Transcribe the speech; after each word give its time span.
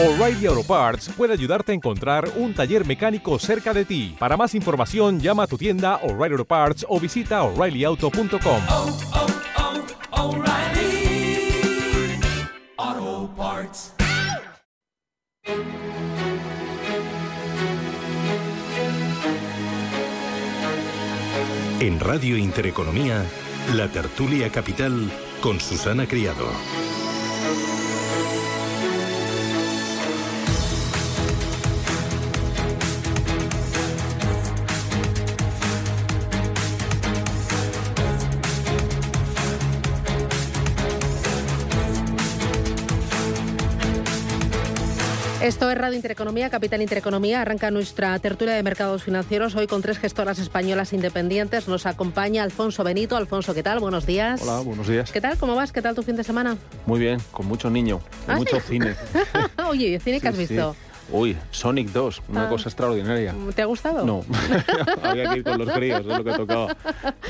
O'Reilly 0.00 0.46
Auto 0.46 0.62
Parts 0.62 1.08
puede 1.08 1.32
ayudarte 1.32 1.72
a 1.72 1.74
encontrar 1.74 2.30
un 2.36 2.54
taller 2.54 2.86
mecánico 2.86 3.36
cerca 3.40 3.74
de 3.74 3.84
ti. 3.84 4.14
Para 4.16 4.36
más 4.36 4.54
información, 4.54 5.18
llama 5.18 5.42
a 5.42 5.46
tu 5.48 5.58
tienda 5.58 5.96
O'Reilly 6.04 6.34
Auto 6.34 6.44
Parts 6.44 6.86
o 6.88 7.00
visita 7.00 7.42
oreillyauto.com. 7.42 8.62
oh, 8.68 8.96
oh, 12.78 13.30
Parts. 13.36 13.92
En 21.80 21.98
Radio 21.98 22.36
Intereconomía, 22.36 23.24
la 23.74 23.88
tertulia 23.88 24.48
capital 24.50 25.10
con 25.40 25.58
Susana 25.58 26.06
Criado. 26.06 26.46
Esto 45.48 45.70
es 45.70 45.78
Radio 45.78 45.96
Intereconomía, 45.96 46.50
Capital 46.50 46.82
Intereconomía. 46.82 47.40
Arranca 47.40 47.70
nuestra 47.70 48.18
tertulia 48.18 48.52
de 48.52 48.62
mercados 48.62 49.02
financieros 49.02 49.54
hoy 49.54 49.66
con 49.66 49.80
tres 49.80 49.96
gestoras 49.98 50.38
españolas 50.38 50.92
independientes. 50.92 51.68
Nos 51.68 51.86
acompaña 51.86 52.42
Alfonso 52.42 52.84
Benito. 52.84 53.16
Alfonso, 53.16 53.54
¿qué 53.54 53.62
tal? 53.62 53.80
Buenos 53.80 54.04
días. 54.04 54.42
Hola, 54.42 54.60
buenos 54.60 54.86
días. 54.86 55.10
¿Qué 55.10 55.22
tal? 55.22 55.38
¿Cómo 55.38 55.54
vas? 55.54 55.72
¿Qué 55.72 55.80
tal 55.80 55.94
tu 55.94 56.02
fin 56.02 56.16
de 56.16 56.22
semana? 56.24 56.58
Muy 56.84 57.00
bien, 57.00 57.18
con 57.32 57.46
mucho 57.46 57.70
niño, 57.70 57.98
con 58.26 58.34
¿Ah, 58.34 58.38
mucho 58.40 58.60
sí? 58.60 58.72
cine. 58.72 58.94
Oye, 59.70 59.88
¿y 59.88 59.98
cine 60.00 60.20
que 60.20 60.28
has 60.28 60.36
Sí, 60.36 60.48
sí. 60.48 60.58
Uy, 61.10 61.36
Sonic 61.50 61.88
2, 61.90 62.22
una 62.28 62.46
Ah. 62.46 62.48
cosa 62.50 62.68
extraordinaria. 62.68 63.34
¿Te 63.54 63.62
ha 63.62 63.64
gustado? 63.64 64.04
No, 64.04 64.24
había 65.02 65.30
que 65.30 65.38
ir 65.38 65.44
con 65.44 65.58
los 65.58 65.70
críos, 65.70 66.00
es 66.00 66.06
lo 66.06 66.22
que 66.22 66.32
tocaba. 66.32 66.76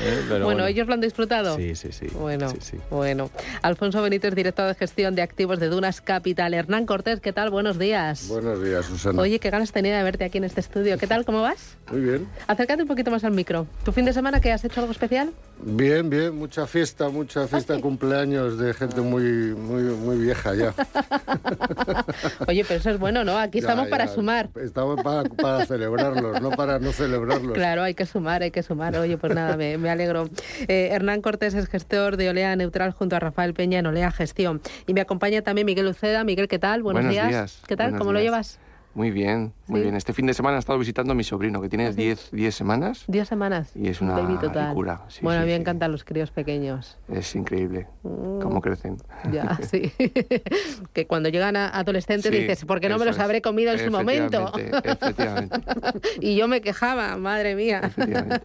Eh, 0.01 0.21
pero 0.27 0.43
bueno, 0.45 0.65
ellos 0.65 0.85
lo 0.87 0.93
han 0.95 1.01
disfrutado. 1.01 1.55
Sí, 1.55 1.75
sí, 1.75 1.93
sí. 1.93 2.07
Bueno, 2.13 2.49
Sí, 2.49 2.57
sí. 2.59 2.77
bueno. 2.89 3.29
Alfonso 3.61 4.01
Benítez, 4.01 4.35
director 4.35 4.67
de 4.67 4.75
gestión 4.75 5.15
de 5.15 5.21
activos 5.21 5.59
de 5.59 5.69
Dunas 5.69 6.01
Capital. 6.01 6.53
Hernán 6.53 6.85
Cortés, 6.85 7.21
¿qué 7.21 7.31
tal? 7.31 7.51
Buenos 7.51 7.79
días. 7.79 8.27
Buenos 8.27 8.61
días, 8.61 8.85
Susana. 8.85 9.21
Oye, 9.21 9.39
qué 9.39 9.49
ganas 9.49 9.71
tenía 9.71 9.97
de 9.97 10.03
verte 10.03 10.25
aquí 10.25 10.39
en 10.39 10.43
este 10.43 10.59
estudio. 10.59 10.97
¿Qué 10.97 11.07
tal? 11.07 11.23
¿Cómo 11.23 11.41
vas? 11.41 11.77
Muy 11.89 12.01
bien. 12.01 12.27
Acércate 12.47 12.81
un 12.81 12.87
poquito 12.89 13.11
más 13.11 13.23
al 13.23 13.31
micro. 13.31 13.65
¿Tu 13.85 13.93
fin 13.93 14.03
de 14.03 14.11
semana 14.11 14.41
qué 14.41 14.51
has 14.51 14.63
hecho 14.65 14.81
algo 14.81 14.91
especial? 14.91 15.31
Bien, 15.61 16.09
bien. 16.09 16.35
Mucha 16.37 16.65
fiesta, 16.67 17.09
mucha 17.09 17.45
fiesta 17.47 17.73
de 17.73 17.81
cumpleaños 17.81 18.57
de 18.57 18.73
gente 18.73 19.01
muy, 19.01 19.23
muy, 19.55 19.83
muy 19.83 20.17
vieja 20.17 20.55
ya. 20.55 20.73
Oye, 22.47 22.63
pero 22.65 22.79
eso 22.79 22.89
es 22.91 22.99
bueno, 22.99 23.23
¿no? 23.25 23.37
Aquí 23.37 23.59
Ya, 23.59 23.67
estamos 23.67 23.87
para 23.89 24.05
ya. 24.05 24.13
sumar. 24.13 24.49
Estamos 24.55 25.01
para, 25.03 25.23
para 25.29 25.65
celebrarlos, 25.65 26.41
no 26.41 26.51
para 26.51 26.79
no 26.79 26.91
celebrarlos. 26.91 27.53
Claro, 27.53 27.83
hay 27.83 27.93
que 27.93 28.05
sumar, 28.05 28.41
hay 28.41 28.51
que 28.51 28.63
sumar. 28.63 28.95
Oye, 28.97 29.17
pues 29.17 29.35
nada, 29.35 29.57
me, 29.57 29.77
me 29.77 29.89
alegro. 29.89 30.29
Eh, 30.67 30.89
Hernán 30.91 31.21
Cortés 31.21 31.53
es 31.53 31.67
gestor 31.67 32.15
de 32.17 32.29
Olea 32.29 32.55
Neutral 32.55 32.91
junto 32.91 33.15
a 33.15 33.19
Rafael 33.19 33.53
Peña 33.53 33.79
en 33.79 33.85
Olea 33.87 34.11
Gestión. 34.11 34.61
Y 34.87 34.93
me 34.93 35.01
acompaña 35.01 35.41
también 35.41 35.65
Miguel 35.65 35.87
Uceda. 35.87 36.23
Miguel, 36.23 36.47
¿qué 36.47 36.59
tal? 36.59 36.83
Buenos, 36.83 37.03
Buenos 37.03 37.27
días, 37.29 37.61
¿Qué 37.67 37.75
tal? 37.75 37.87
buenos 37.87 37.99
¿Cómo 37.99 38.13
lo 38.13 38.19
llevas? 38.21 38.59
Muy 38.95 39.11
bien, 39.11 39.53
muy 39.69 39.79
Sí. 39.79 39.83
bien. 39.83 39.95
Este 39.95 40.13
fin 40.13 40.25
de 40.25 40.33
semana 40.33 40.57
he 40.57 40.59
estado 40.59 40.77
visitando 40.79 41.11
a 41.13 41.15
mi 41.15 41.23
sobrino, 41.23 41.61
que 41.61 41.69
tiene 41.69 41.93
10 41.93 42.31
10 42.31 42.55
semanas. 42.55 43.03
Diez 43.07 43.27
semanas. 43.27 43.71
Y 43.75 43.87
es 43.89 44.01
Un 44.01 44.09
una 44.09 44.19
locura, 44.21 45.01
sí, 45.07 45.19
bueno, 45.23 45.39
a 45.39 45.43
sí, 45.43 45.45
mí 45.45 45.51
me 45.51 45.57
sí. 45.57 45.61
encantan 45.61 45.91
los 45.91 46.03
críos 46.03 46.31
pequeños. 46.31 46.97
Es 47.11 47.35
increíble 47.35 47.87
cómo 48.03 48.61
crecen. 48.61 48.97
Mm. 49.25 49.31
Ya, 49.31 49.57
sí. 49.69 49.91
que 50.93 51.07
cuando 51.07 51.29
llegan 51.29 51.55
a 51.55 51.69
adolescentes 51.69 52.31
Sí, 52.31 52.37
dices, 52.41 52.65
¿por 52.65 52.79
qué 52.79 52.89
no 52.89 52.97
me 52.97 53.05
los 53.05 53.15
es. 53.15 53.21
habré 53.21 53.41
comido 53.41 53.71
en 53.73 53.79
su 53.79 53.91
momento? 53.91 54.51
Efectivamente, 54.57 55.61
y 56.21 56.35
yo 56.35 56.47
me 56.47 56.61
quejaba, 56.61 57.15
madre 57.17 57.55
mía. 57.55 57.81
Efectivamente. 57.83 58.41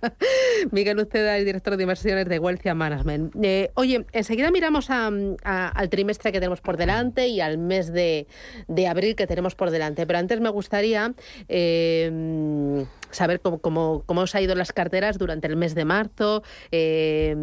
Miguel 0.70 0.98
Uceda 0.98 1.38
es 1.38 1.44
director 1.44 1.76
de 1.76 1.82
inversiones 1.82 2.28
de 2.28 2.38
Wealthia 2.38 2.74
Management. 2.74 3.34
Eh, 3.42 3.70
oye, 3.74 4.04
enseguida 4.12 4.50
miramos 4.50 4.90
a- 4.90 5.10
a- 5.44 5.68
al 5.68 5.88
trimestre 5.88 6.32
que 6.32 6.40
tenemos 6.40 6.60
por 6.60 6.76
delante 6.76 7.28
y 7.28 7.40
al 7.40 7.58
mes 7.58 7.92
de, 7.92 8.26
de 8.68 8.86
abril 8.88 9.16
que 9.16 9.26
tenemos 9.26 9.54
por 9.54 9.70
delante. 9.70 10.06
Pero 10.06 10.18
antes 10.18 10.40
me 10.40 10.48
gustaría 10.50 11.13
eh, 11.48 12.84
saber 13.10 13.40
cómo, 13.40 13.58
cómo- 13.58 14.02
cómo 14.06 14.22
os 14.22 14.34
ha 14.34 14.40
ido 14.40 14.54
las 14.54 14.72
carteras 14.72 15.18
durante 15.18 15.46
el 15.46 15.56
mes 15.56 15.74
de 15.74 15.84
marzo, 15.84 16.42
eh, 16.72 17.36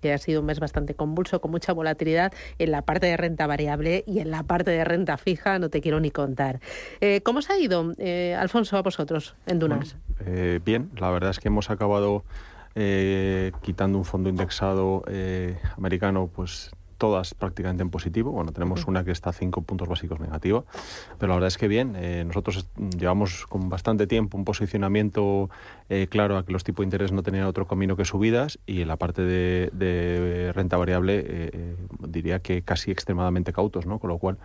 que 0.00 0.12
ha 0.12 0.18
sido 0.18 0.40
un 0.40 0.46
mes 0.46 0.58
bastante 0.60 0.94
convulso, 0.94 1.40
con 1.40 1.50
mucha 1.50 1.72
volatilidad 1.72 2.32
en 2.58 2.70
la 2.70 2.82
parte 2.82 3.06
de 3.06 3.16
renta 3.16 3.46
variable 3.46 4.04
y 4.06 4.18
en 4.18 4.30
la 4.30 4.42
parte 4.42 4.70
de 4.70 4.84
renta 4.84 5.16
fija, 5.16 5.58
no 5.58 5.70
te 5.70 5.80
quiero 5.80 6.00
ni 6.00 6.10
contar. 6.10 6.60
Eh, 7.00 7.20
¿Cómo 7.22 7.38
os 7.38 7.50
ha 7.50 7.58
ido, 7.58 7.92
eh, 7.98 8.34
Alfonso, 8.38 8.76
a 8.76 8.82
vosotros 8.82 9.36
en 9.46 9.58
Dunas? 9.58 9.96
Eh, 10.24 10.60
bien, 10.64 10.90
la 10.98 11.10
verdad 11.10 11.30
es 11.30 11.38
que 11.38 11.48
hemos 11.48 11.70
acabado 11.70 12.24
quitando 13.62 13.96
un 13.96 14.04
fondo 14.04 14.28
indexado 14.28 15.02
americano, 15.78 16.28
pues 16.30 16.70
todas 16.96 17.34
prácticamente 17.34 17.82
en 17.82 17.90
positivo. 17.90 18.30
Bueno, 18.32 18.52
tenemos 18.52 18.86
una 18.86 19.04
que 19.04 19.10
está 19.12 19.30
a 19.30 19.32
cinco 19.32 19.62
puntos 19.62 19.88
básicos 19.88 20.20
negativa, 20.20 20.64
pero 21.18 21.28
la 21.30 21.34
verdad 21.36 21.48
es 21.48 21.58
que 21.58 21.68
bien. 21.68 21.94
eh, 21.96 22.24
nosotros 22.26 22.56
est- 22.58 22.78
llevamos 22.98 23.46
con 23.46 23.68
bastante 23.68 24.06
tiempo 24.06 24.36
un 24.36 24.44
posicionamiento 24.44 25.50
eh, 25.88 26.06
claro 26.08 26.36
a 26.36 26.44
que 26.44 26.52
los 26.52 26.64
tipos 26.64 26.82
de 26.82 26.86
interés 26.86 27.12
no 27.12 27.22
tenían 27.22 27.44
otro 27.46 27.66
camino 27.66 27.96
que 27.96 28.04
subidas 28.04 28.58
y 28.66 28.80
en 28.82 28.88
la 28.88 28.96
parte 28.96 29.22
de, 29.22 29.70
de 29.72 30.52
renta 30.54 30.76
variable 30.76 31.18
eh, 31.18 31.24
eh, 31.52 31.76
diría 32.08 32.40
que 32.40 32.62
casi 32.62 32.90
extremadamente 32.90 33.52
cautos, 33.52 33.86
¿no? 33.86 33.98
Con 33.98 34.08
lo 34.10 34.18
cual 34.18 34.38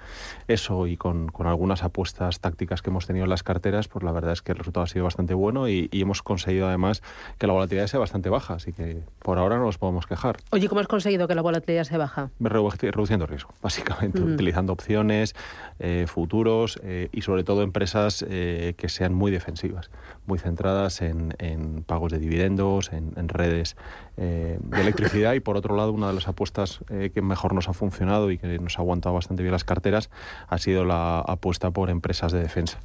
eso 0.48 0.88
y 0.88 0.98
con, 0.98 1.28
con 1.30 1.48
algunas 1.48 1.84
apuestas 1.84 2.40
tácticas 2.40 2.82
que 2.82 2.90
hemos 2.90 3.08
tenido 3.08 3.24
en 3.26 3.30
las 3.30 3.44
carteras, 3.44 3.88
pues 3.88 4.04
la 4.04 4.12
verdad 4.12 4.34
es 4.34 4.42
que 4.42 4.52
el 4.52 4.58
resultado 4.58 4.84
ha 4.84 4.88
sido 4.88 5.06
bastante 5.06 5.34
bueno 5.34 5.68
y, 5.68 5.90
y 5.92 6.02
hemos 6.02 6.22
conseguido 6.22 6.68
además 6.68 7.02
que 7.38 7.48
la 7.48 7.54
volatilidad 7.54 7.88
sea 7.88 8.00
bastante 8.00 8.30
baja, 8.30 8.56
así 8.56 8.74
que 8.74 9.02
por 9.20 9.38
ahora 9.38 9.58
no 9.58 9.66
nos 9.66 9.78
podemos 9.78 10.06
quejar. 10.08 10.38
Oye, 10.52 10.68
¿cómo 10.70 10.82
has 10.82 10.88
conseguido 10.88 11.28
que 11.28 11.36
la 11.36 11.42
volatilidad 11.42 11.84
se 11.84 11.98
baja? 11.98 12.30
Redu- 12.50 12.72
Reduciendo 12.92 13.26
riesgo, 13.28 13.52
básicamente, 13.62 14.22
Ujú. 14.22 14.34
utilizando 14.34 14.74
opciones, 14.74 15.36
eh, 15.80 16.06
futuros 16.08 16.80
eh, 16.84 17.10
y 17.12 17.22
sobre 17.22 17.44
todo 17.44 17.62
empresas 17.62 18.26
eh, 18.28 18.74
que 18.78 18.90
sean 18.90 19.14
muy 19.14 19.32
defensivas, 19.32 19.90
muy 20.26 20.40
centradas 20.40 21.02
en, 21.02 21.34
en 21.40 21.84
pagos 21.84 22.12
de 22.12 22.20
dividendos, 22.20 22.92
en, 22.92 23.14
en 23.16 23.30
redes 23.30 23.76
eh, 24.18 24.58
de 24.62 24.82
electricidad 24.82 25.34
y 25.34 25.40
por 25.40 25.56
otro 25.58 25.76
lado 25.76 25.92
una 25.92 26.08
de 26.08 26.14
las 26.14 26.28
apuestas 26.28 26.80
que 26.88 27.22
mejor 27.22 27.54
nos 27.54 27.70
ha 27.70 27.74
funcionado 27.74 28.32
y 28.32 28.38
que 28.38 28.60
nos 28.60 28.78
ha 28.78 28.82
aguantado 28.82 29.16
bastante 29.16 29.44
bien 29.44 29.52
las 29.54 29.64
carteras 29.64 30.10
ha 30.48 30.58
sido 30.58 30.86
la 30.86 31.20
apuesta 31.20 31.72
por 31.72 31.90
empresas 31.90 32.32
de 32.32 32.40
defensa 32.42 32.80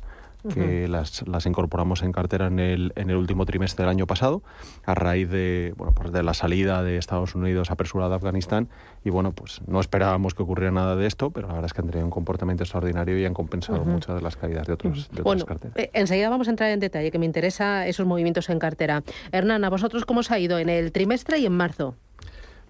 que 0.48 0.88
las, 0.88 1.26
las 1.26 1.46
incorporamos 1.46 2.02
en 2.02 2.12
cartera 2.12 2.46
en 2.46 2.58
el, 2.58 2.92
en 2.96 3.10
el 3.10 3.16
último 3.16 3.46
trimestre 3.46 3.84
del 3.84 3.90
año 3.90 4.06
pasado, 4.06 4.42
a 4.84 4.94
raíz 4.94 5.28
de, 5.30 5.74
bueno, 5.76 5.92
pues 5.94 6.12
de 6.12 6.22
la 6.22 6.34
salida 6.34 6.82
de 6.82 6.96
Estados 6.98 7.34
Unidos 7.34 7.70
apresurada 7.70 8.10
de 8.10 8.16
Afganistán. 8.16 8.68
Y 9.04 9.10
bueno, 9.10 9.32
pues 9.32 9.60
no 9.66 9.80
esperábamos 9.80 10.34
que 10.34 10.42
ocurriera 10.42 10.72
nada 10.72 10.96
de 10.96 11.06
esto, 11.06 11.30
pero 11.30 11.46
la 11.48 11.54
verdad 11.54 11.66
es 11.66 11.72
que 11.72 11.80
han 11.80 11.86
tenido 11.88 12.04
un 12.04 12.10
comportamiento 12.10 12.64
extraordinario 12.64 13.18
y 13.18 13.24
han 13.24 13.34
compensado 13.34 13.84
muchas 13.84 14.16
de 14.16 14.22
las 14.22 14.36
caídas 14.36 14.66
de, 14.66 14.72
otros, 14.72 15.08
de 15.08 15.20
otras 15.20 15.24
Bueno, 15.24 15.44
carteras. 15.46 15.76
eh, 15.76 15.90
enseguida 15.92 16.28
vamos 16.28 16.48
a 16.48 16.50
entrar 16.50 16.70
en 16.70 16.80
detalle, 16.80 17.10
que 17.10 17.18
me 17.18 17.26
interesa 17.26 17.86
esos 17.86 18.06
movimientos 18.06 18.48
en 18.50 18.58
cartera. 18.58 19.02
Hernán, 19.32 19.64
¿a 19.64 19.70
vosotros 19.70 20.04
cómo 20.04 20.20
os 20.20 20.30
ha 20.30 20.38
ido 20.38 20.58
en 20.58 20.68
el 20.68 20.92
trimestre 20.92 21.38
y 21.38 21.46
en 21.46 21.52
marzo? 21.52 21.94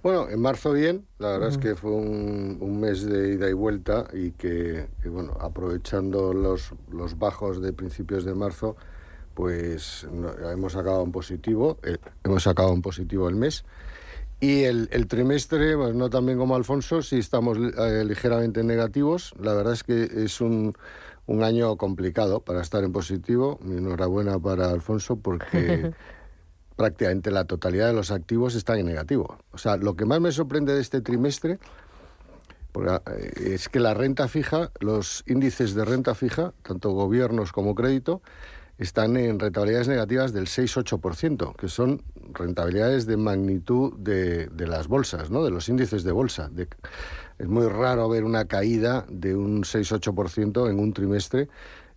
Bueno, 0.07 0.29
en 0.31 0.41
marzo 0.41 0.71
bien, 0.71 1.05
la 1.19 1.31
verdad 1.31 1.49
es 1.49 1.59
que 1.59 1.75
fue 1.75 1.91
un, 1.91 2.59
un 2.61 2.79
mes 2.79 3.05
de 3.05 3.33
ida 3.35 3.51
y 3.51 3.55
vuelta 3.55 4.07
y 4.13 4.31
que, 4.31 4.87
que, 5.03 5.09
bueno, 5.09 5.37
aprovechando 5.41 6.33
los, 6.33 6.71
los 6.93 7.19
bajos 7.19 7.61
de 7.61 7.73
principios 7.73 8.25
de 8.25 8.33
marzo, 8.33 8.77
pues 9.35 10.07
no- 10.13 10.31
hemos 10.49 10.77
acabado 10.77 11.03
en 11.03 11.11
positivo, 11.11 11.79
eh, 11.83 11.97
hemos 12.23 12.45
sacado 12.45 12.73
en 12.73 12.83
positivo 12.83 13.29
el 13.29 13.35
mes. 13.35 13.65
Y 14.39 14.63
el, 14.63 14.89
el 14.93 15.09
trimestre, 15.09 15.77
pues 15.77 15.93
no 15.97 16.09
tan 16.09 16.25
bien 16.25 16.39
como 16.39 16.55
Alfonso, 16.55 17.03
sí 17.03 17.19
estamos 17.19 17.59
eh, 17.59 18.05
ligeramente 18.05 18.63
negativos. 18.63 19.35
La 19.41 19.55
verdad 19.55 19.73
es 19.73 19.83
que 19.83 20.05
es 20.05 20.41
un, 20.41 20.73
un 21.27 21.43
año 21.43 21.77
complicado 21.77 22.39
para 22.39 22.61
estar 22.63 22.85
en 22.85 22.93
positivo. 22.93 23.59
Mi 23.61 23.79
enhorabuena 23.79 24.39
para 24.39 24.71
Alfonso 24.71 25.17
porque 25.17 25.91
prácticamente 26.77 27.31
la 27.31 27.45
totalidad 27.45 27.89
de 27.89 27.95
los 27.95 28.11
activos 28.11 28.55
están 28.55 28.79
en 28.79 28.87
negativo. 28.87 29.39
O 29.53 29.59
sea, 29.59 29.77
lo 29.77 29.97
que 29.97 30.05
más 30.05 30.21
me 30.21 30.31
sorprende 30.31 30.75
de 30.75 30.81
este 30.81 31.01
trimestre 31.01 31.59
eh, 32.75 33.33
es 33.37 33.69
que 33.69 33.81
la 33.81 33.95
renta 33.95 34.29
fija, 34.29 34.71
los 34.81 35.25
índices 35.27 35.75
de 35.75 35.85
renta 35.85 36.15
fija, 36.15 36.53
tanto 36.63 36.91
gobiernos 36.91 37.53
como 37.53 37.75
crédito, 37.75 38.23
están 38.79 39.17
en 39.17 39.39
rentabilidades 39.39 39.89
negativas 39.89 40.35
del 40.35 40.47
6-8%, 40.47 41.57
que 41.57 41.69
son 41.69 42.03
rentabilidades 42.35 43.07
de 43.07 43.17
magnitud 43.17 43.95
de, 43.95 44.51
las 44.67 44.87
bolsas, 44.87 45.31
¿no? 45.31 45.43
de 45.45 45.51
los 45.51 45.71
índices 45.71 46.05
de 46.05 46.13
bolsa. 46.13 46.51
Es 47.39 47.49
muy 47.49 47.67
raro 47.69 48.09
ver 48.11 48.25
una 48.25 48.45
caída 48.45 49.07
de 49.09 49.35
un 49.35 49.63
6-8% 49.63 50.71
en 50.71 50.79
un 50.79 50.93
trimestre 50.93 51.49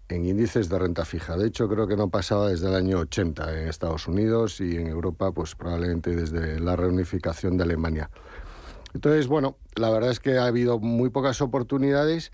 en 0.09 0.25
índices 0.25 0.69
de 0.69 0.79
renta 0.79 1.06
fija. 1.06 1.38
De 1.38 1.47
hecho, 1.47 1.69
creo 1.69 1.88
que 1.88 1.95
no 1.95 2.09
pasaba 2.09 2.50
desde 2.50 2.67
el 2.67 2.75
año 2.75 2.97
80 3.00 3.61
en 3.61 3.67
Estados 3.67 4.07
Unidos 4.07 4.59
y 4.59 4.75
en 4.75 4.88
Europa, 4.88 5.31
pues 5.31 5.56
probablemente 5.56 6.15
desde 6.15 6.59
la 6.59 6.75
reunificación 6.75 7.57
de 7.57 7.63
Alemania. 7.63 8.09
Entonces, 8.94 9.27
bueno, 9.27 9.56
la 9.75 9.89
verdad 9.91 10.09
es 10.09 10.19
que 10.19 10.38
ha 10.39 10.45
habido 10.47 10.79
muy 10.79 11.09
pocas 11.09 11.41
oportunidades 11.41 12.31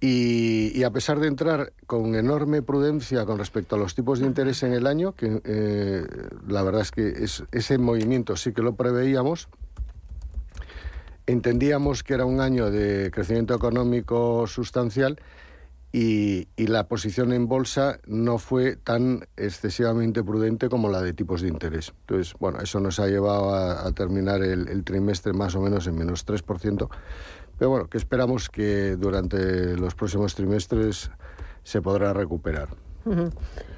Y, 0.00 0.84
a 0.84 0.90
pesar 0.92 1.18
de 1.18 1.26
entrar 1.26 1.72
con 1.88 2.14
enorme 2.14 2.62
prudencia 2.62 3.26
con 3.26 3.36
respecto 3.36 3.74
a 3.74 3.78
los 3.80 3.96
tipos 3.96 4.20
de 4.20 4.26
interés 4.26 4.62
en 4.62 4.72
el 4.72 4.86
año, 4.86 5.10
que 5.16 5.40
eh, 5.44 6.06
la 6.46 6.62
verdad 6.62 6.82
es 6.82 6.92
que 6.92 7.08
es- 7.08 7.42
ese 7.50 7.78
movimiento 7.78 8.36
sí 8.36 8.52
que 8.52 8.62
lo 8.62 8.76
preveíamos, 8.76 9.48
entendíamos 11.26 12.04
que 12.04 12.14
era 12.14 12.24
un 12.24 12.40
año 12.40 12.70
de 12.70 13.10
crecimiento 13.10 13.54
económico 13.54 14.46
sustancial 14.46 15.18
y, 15.92 16.48
y 16.56 16.66
la 16.66 16.86
posición 16.86 17.32
en 17.32 17.48
bolsa 17.48 17.98
no 18.06 18.38
fue 18.38 18.76
tan 18.76 19.26
excesivamente 19.36 20.22
prudente 20.22 20.68
como 20.68 20.90
la 20.90 21.00
de 21.02 21.14
tipos 21.14 21.40
de 21.40 21.48
interés. 21.48 21.94
Entonces, 22.00 22.34
bueno, 22.38 22.58
eso 22.60 22.78
nos 22.80 23.00
ha 23.00 23.06
llevado 23.06 23.54
a, 23.54 23.86
a 23.86 23.92
terminar 23.92 24.42
el, 24.42 24.68
el 24.68 24.84
trimestre 24.84 25.32
más 25.32 25.54
o 25.54 25.60
menos 25.60 25.86
en 25.86 25.96
menos 25.96 26.26
3%, 26.26 26.88
pero 27.58 27.70
bueno, 27.70 27.88
que 27.88 27.96
esperamos 27.98 28.48
que 28.50 28.96
durante 28.96 29.76
los 29.76 29.94
próximos 29.94 30.34
trimestres 30.34 31.10
se 31.64 31.80
podrá 31.82 32.12
recuperar. 32.12 32.68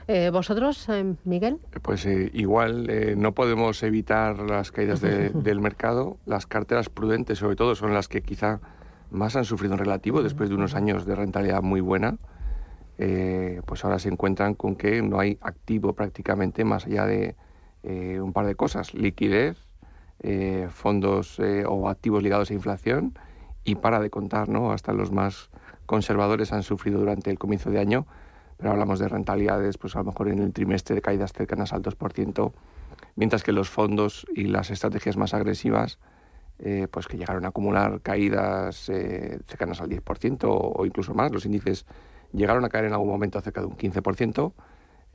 Eh, 0.09 0.31
¿Vosotros, 0.33 0.89
eh, 0.89 1.15
Miguel? 1.25 1.59
Pues 1.83 2.05
eh, 2.05 2.31
igual 2.35 2.91
eh, 2.91 3.15
no 3.17 3.33
podemos 3.33 3.81
evitar 3.85 4.41
las 4.41 4.73
caídas 4.73 5.01
de- 5.01 5.31
del 5.31 5.61
mercado. 5.61 6.17
Las 6.27 6.47
carteras 6.47 6.89
prudentes, 6.89 7.39
sobre 7.39 7.55
todo, 7.55 7.77
son 7.77 7.95
las 7.95 8.09
que 8.09 8.21
quizá 8.23 8.59
más 9.11 9.37
han 9.37 9.45
sufrido 9.45 9.75
en 9.75 9.81
relativo 9.81 10.23
después 10.23 10.49
de 10.49 10.55
unos 10.55 10.75
años 10.75 11.07
de 11.07 11.15
rentabilidad 11.15 11.62
muy 11.62 11.81
buena. 11.81 12.19
Eh, 12.99 13.62
pues 13.67 13.85
ahora 13.85 13.99
se 13.99 14.09
encuentran 14.09 14.55
con 14.55 14.77
que 14.77 15.03
no 15.03 15.19
hay 15.19 15.39
activo 15.41 15.95
prácticamente 15.95 16.65
más 16.65 16.87
allá 16.87 17.07
de 17.07 17.37
eh, 17.83 18.21
un 18.21 18.33
par 18.33 18.47
de 18.47 18.55
cosas: 18.55 18.95
liquidez, 18.95 19.57
eh, 20.21 20.69
fondos 20.71 21.41
o 21.67 21.89
activos 21.89 22.23
ligados 22.23 22.51
a 22.51 22.55
inflación 22.55 23.19
y 23.65 23.77
para 23.77 24.01
de 24.01 24.11
contar, 24.11 24.49
¿no? 24.49 24.73
Hasta 24.73 24.93
los 24.93 25.13
más 25.13 25.51
conservadores 25.87 26.53
han 26.53 26.63
sufrido 26.63 26.99
durante 26.99 27.31
el 27.31 27.39
comienzo 27.39 27.71
de 27.71 27.79
año 27.79 28.06
pero 28.61 28.73
hablamos 28.73 28.99
de 28.99 29.09
rentabilidades, 29.09 29.79
pues 29.79 29.97
a 29.97 30.01
lo 30.01 30.05
mejor 30.06 30.29
en 30.29 30.39
el 30.39 30.53
trimestre 30.53 30.95
de 30.95 31.01
caídas 31.01 31.33
cercanas 31.33 31.73
al 31.73 31.83
2%, 31.83 32.53
mientras 33.17 33.43
que 33.43 33.53
los 33.53 33.71
fondos 33.71 34.27
y 34.35 34.45
las 34.45 34.71
estrategias 34.71 35.17
más 35.17 35.33
agresivas, 35.33 35.99
eh, 36.62 36.87
pues 36.91 37.07
que 37.09 37.17
llegaron 37.17 37.45
a 37.45 37.49
acumular 37.49 38.01
caídas 38.03 38.89
eh, 38.89 39.39
cercanas 39.47 39.81
al 39.81 39.89
10% 39.89 40.45
o, 40.45 40.73
o 40.81 40.87
incluso 40.87 41.15
más, 41.15 41.33
los 41.33 41.45
índices 41.47 41.87
llegaron 42.33 42.65
a 42.65 42.69
caer 42.69 42.85
en 42.85 42.93
algún 42.93 43.09
momento 43.09 43.41
cerca 43.41 43.61
de 43.61 43.67
un 43.67 43.77
15%, 43.77 44.53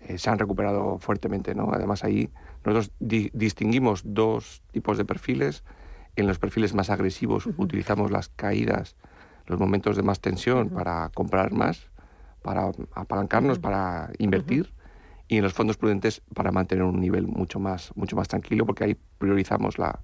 eh, 0.02 0.18
se 0.18 0.30
han 0.30 0.38
recuperado 0.40 0.98
fuertemente, 1.00 1.56
¿no? 1.56 1.72
Además 1.72 2.04
ahí 2.04 2.30
nosotros 2.66 2.92
di- 3.00 3.30
distinguimos 3.34 4.02
dos 4.04 4.64
tipos 4.72 4.98
de 4.98 5.06
perfiles. 5.06 5.64
En 6.16 6.28
los 6.28 6.40
perfiles 6.40 6.74
más 6.74 6.90
agresivos 6.90 7.48
utilizamos 7.58 8.10
las 8.12 8.30
caídas, 8.30 8.96
los 9.48 9.60
momentos 9.60 9.96
de 9.98 10.04
más 10.04 10.20
tensión 10.22 10.70
para 10.70 11.10
comprar 11.14 11.52
más, 11.52 11.90
para 12.42 12.72
apalancarnos, 12.94 13.60
para 13.60 14.12
invertir, 14.18 14.74
y 15.28 15.38
en 15.38 15.44
los 15.44 15.54
fondos 15.54 15.78
prudentes 15.78 16.22
para 16.34 16.52
mantener 16.52 16.84
un 16.84 17.00
nivel 17.00 17.28
mucho 17.28 17.60
más, 17.60 17.92
mucho 17.96 18.16
más 18.16 18.28
tranquilo, 18.28 18.66
porque 18.66 18.84
ahí 18.84 18.98
priorizamos 19.18 19.78
la, 19.80 20.00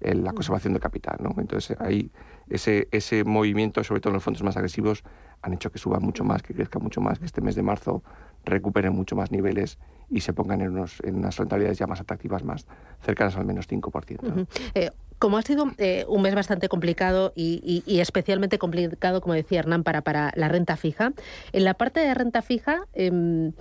el- 0.00 0.24
la 0.24 0.32
conservación 0.32 0.74
de 0.74 0.80
capital. 0.80 1.16
¿no? 1.20 1.34
Entonces 1.38 1.76
ahí 1.80 2.10
ese, 2.48 2.88
ese 2.92 3.24
movimiento, 3.24 3.82
sobre 3.84 4.00
todo 4.00 4.10
en 4.10 4.14
los 4.14 4.22
fondos 4.24 4.42
más 4.42 4.56
agresivos, 4.56 5.02
han 5.42 5.52
hecho 5.52 5.70
que 5.70 5.78
suba 5.78 6.00
mucho 6.00 6.24
más, 6.24 6.42
que 6.42 6.54
crezca 6.54 6.78
mucho 6.78 7.00
más, 7.00 7.18
que 7.18 7.26
este 7.26 7.40
mes 7.40 7.54
de 7.54 7.62
marzo 7.62 8.02
recuperen 8.44 8.92
mucho 8.94 9.14
más 9.16 9.30
niveles 9.30 9.78
y 10.10 10.20
se 10.20 10.32
pongan 10.32 10.60
en, 10.62 10.70
unos, 10.70 11.00
en 11.04 11.16
unas 11.16 11.36
rentabilidades 11.36 11.78
ya 11.78 11.86
más 11.86 12.00
atractivas, 12.00 12.42
más 12.42 12.66
cercanas 13.02 13.36
al 13.36 13.44
menos 13.44 13.66
5%. 13.68 14.22
¿no? 14.22 14.46
Eh, 14.74 14.90
como 15.18 15.36
ha 15.36 15.42
sido 15.42 15.66
eh, 15.78 16.04
un 16.08 16.22
mes 16.22 16.34
bastante 16.34 16.68
complicado 16.68 17.32
y, 17.34 17.60
y- 17.86 17.92
y 17.92 18.00
especialmente 18.00 18.58
complicado, 18.58 19.20
como 19.20 19.34
decía 19.34 19.58
Hernán, 19.58 19.82
para, 19.82 20.00
para 20.02 20.32
la 20.36 20.48
renta 20.48 20.76
fija, 20.76 21.12
en 21.52 21.64
la 21.64 21.74
parte 21.74 22.00
de 22.00 22.14
renta 22.14 22.40
fija, 22.40 22.82
em, 22.94 23.52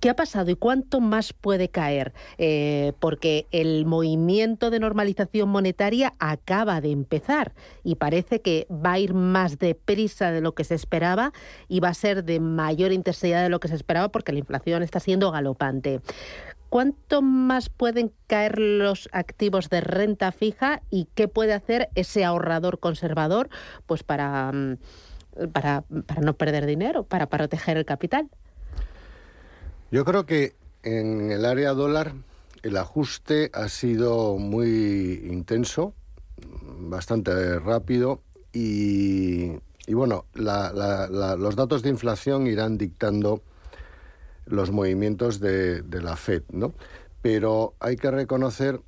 ¿qué 0.00 0.10
ha 0.10 0.16
pasado 0.16 0.50
y 0.50 0.56
cuánto 0.56 1.00
más 1.00 1.32
puede 1.32 1.68
caer? 1.68 2.12
Eh, 2.38 2.92
porque 3.00 3.46
el 3.50 3.86
movimiento 3.86 4.70
de 4.70 4.80
normalización 4.80 5.48
monetaria 5.48 6.14
acaba 6.18 6.80
de 6.80 6.90
empezar 6.90 7.54
y 7.82 7.96
parece 7.96 8.40
que 8.40 8.66
va 8.70 8.92
a 8.92 8.98
ir 8.98 9.14
más 9.14 9.58
deprisa 9.58 10.30
de 10.30 10.40
lo 10.40 10.54
que 10.54 10.64
se 10.64 10.74
esperaba 10.74 11.32
y 11.68 11.80
va 11.80 11.88
a 11.88 11.94
ser 11.94 12.24
de 12.24 12.40
mayor 12.40 12.92
intensidad 12.92 13.42
de 13.42 13.48
lo 13.48 13.60
que 13.60 13.68
se 13.68 13.74
esperaba 13.74 14.08
porque 14.08 14.32
la 14.32 14.38
inflación 14.38 14.82
está 14.82 15.00
siendo 15.00 15.30
galopante. 15.30 16.00
¿Cuánto 16.68 17.22
más 17.22 17.68
pueden 17.68 18.12
caer 18.26 18.58
los 18.58 19.08
activos 19.12 19.70
de 19.70 19.80
renta 19.80 20.32
fija 20.32 20.82
y 20.90 21.08
qué 21.14 21.28
puede 21.28 21.54
hacer 21.54 21.90
ese 21.94 22.24
ahorrador 22.24 22.80
conservador 22.80 23.48
pues 23.86 24.02
para, 24.02 24.50
mm, 24.52 24.76
para, 25.52 25.84
para 26.06 26.20
no 26.22 26.34
perder 26.34 26.66
dinero, 26.66 27.04
para 27.04 27.28
proteger 27.28 27.76
el 27.76 27.84
capital? 27.84 28.28
Yo 29.90 30.04
creo 30.04 30.26
que 30.26 30.54
en 30.82 31.30
el 31.30 31.44
área 31.44 31.72
dólar 31.72 32.12
el 32.62 32.76
ajuste 32.76 33.50
ha 33.54 33.68
sido 33.68 34.36
muy 34.38 35.22
intenso, 35.30 35.94
bastante 36.78 37.58
rápido 37.58 38.20
y, 38.52 39.52
bueno, 39.88 40.24
la- 40.34 40.72
la- 40.72 41.08
la- 41.08 41.36
los 41.36 41.56
datos 41.56 41.82
de 41.82 41.90
inflación 41.90 42.46
irán 42.46 42.78
dictando 42.78 43.42
los 44.46 44.70
movimientos 44.70 45.40
de, 45.40 45.82
de 45.82 46.02
la 46.02 46.16
Fed, 46.16 46.42
¿no? 46.50 46.72
Pero 47.22 47.74
hay 47.80 47.96
que 47.96 48.10
reconocer 48.10 48.80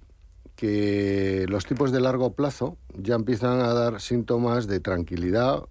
que 0.56 1.47
los 1.49 1.67
tipos 1.67 1.93
de 1.93 2.00
largo 2.00 2.33
plazo 2.33 2.77
ya 2.95 3.15
empiezan 3.15 3.61
a 3.61 3.73
dar 3.73 4.00
síntomas 4.00 4.67
de 4.67 4.81
tranquilidad. 4.81 5.65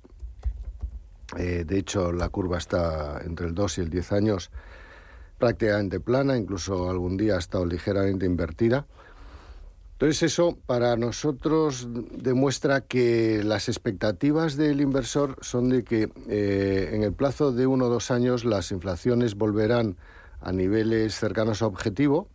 Eh, 1.38 1.66
de 1.66 1.78
hecho, 1.78 2.14
la 2.14 2.30
curva 2.30 2.58
está 2.58 3.22
entre 3.26 3.48
el 3.48 3.54
2 3.56 3.78
y 3.78 3.82
el 3.82 3.90
10 3.90 4.12
años 4.14 4.50
prácticamente 5.38 6.00
plana, 6.00 6.38
incluso 6.38 6.90
algún 6.90 7.18
día 7.18 7.36
ha 7.36 7.40
estado 7.40 7.66
ligeramente 7.66 8.26
invertida. 8.26 8.86
Entonces 9.94 10.32
eso 10.32 10.56
para 10.68 10.96
nosotros 10.96 11.88
demuestra 12.12 12.82
que 12.82 13.42
las 13.44 13.68
expectativas 13.68 14.56
del 14.56 14.80
inversor 14.80 15.38
son 15.42 15.70
de 15.70 15.84
que 15.84 16.10
eh, 16.28 16.92
en 16.94 17.02
el 17.02 17.14
plazo 17.14 17.52
de 17.52 17.66
uno 17.66 17.86
o 17.86 17.90
dos 17.90 18.12
años 18.12 18.46
las 18.46 18.72
inflaciones 18.72 19.34
volverán 19.34 19.98
a 20.40 20.52
niveles 20.52 21.16
cercanos 21.16 21.64
a 21.64 21.66
objetivo. 21.66 22.28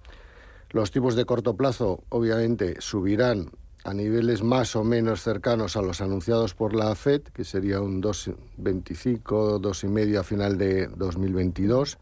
Los 0.70 0.90
tipos 0.90 1.14
de 1.14 1.24
corto 1.24 1.54
plazo 1.54 2.02
obviamente 2.08 2.80
subirán 2.80 3.52
a 3.84 3.94
niveles 3.94 4.42
más 4.42 4.74
o 4.74 4.82
menos 4.82 5.22
cercanos 5.22 5.76
a 5.76 5.82
los 5.82 6.00
anunciados 6.00 6.54
por 6.54 6.74
la 6.74 6.92
Fed, 6.96 7.22
que 7.22 7.44
sería 7.44 7.80
un 7.80 8.02
2,25, 8.02 9.60
2,5 9.60 10.18
a 10.18 10.24
final 10.24 10.58
de 10.58 10.88
2022 10.88 11.98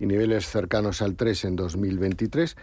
y 0.00 0.06
niveles 0.06 0.46
cercanos 0.48 1.02
al 1.02 1.14
3 1.14 1.44
en 1.44 1.56
2023, 1.56 2.56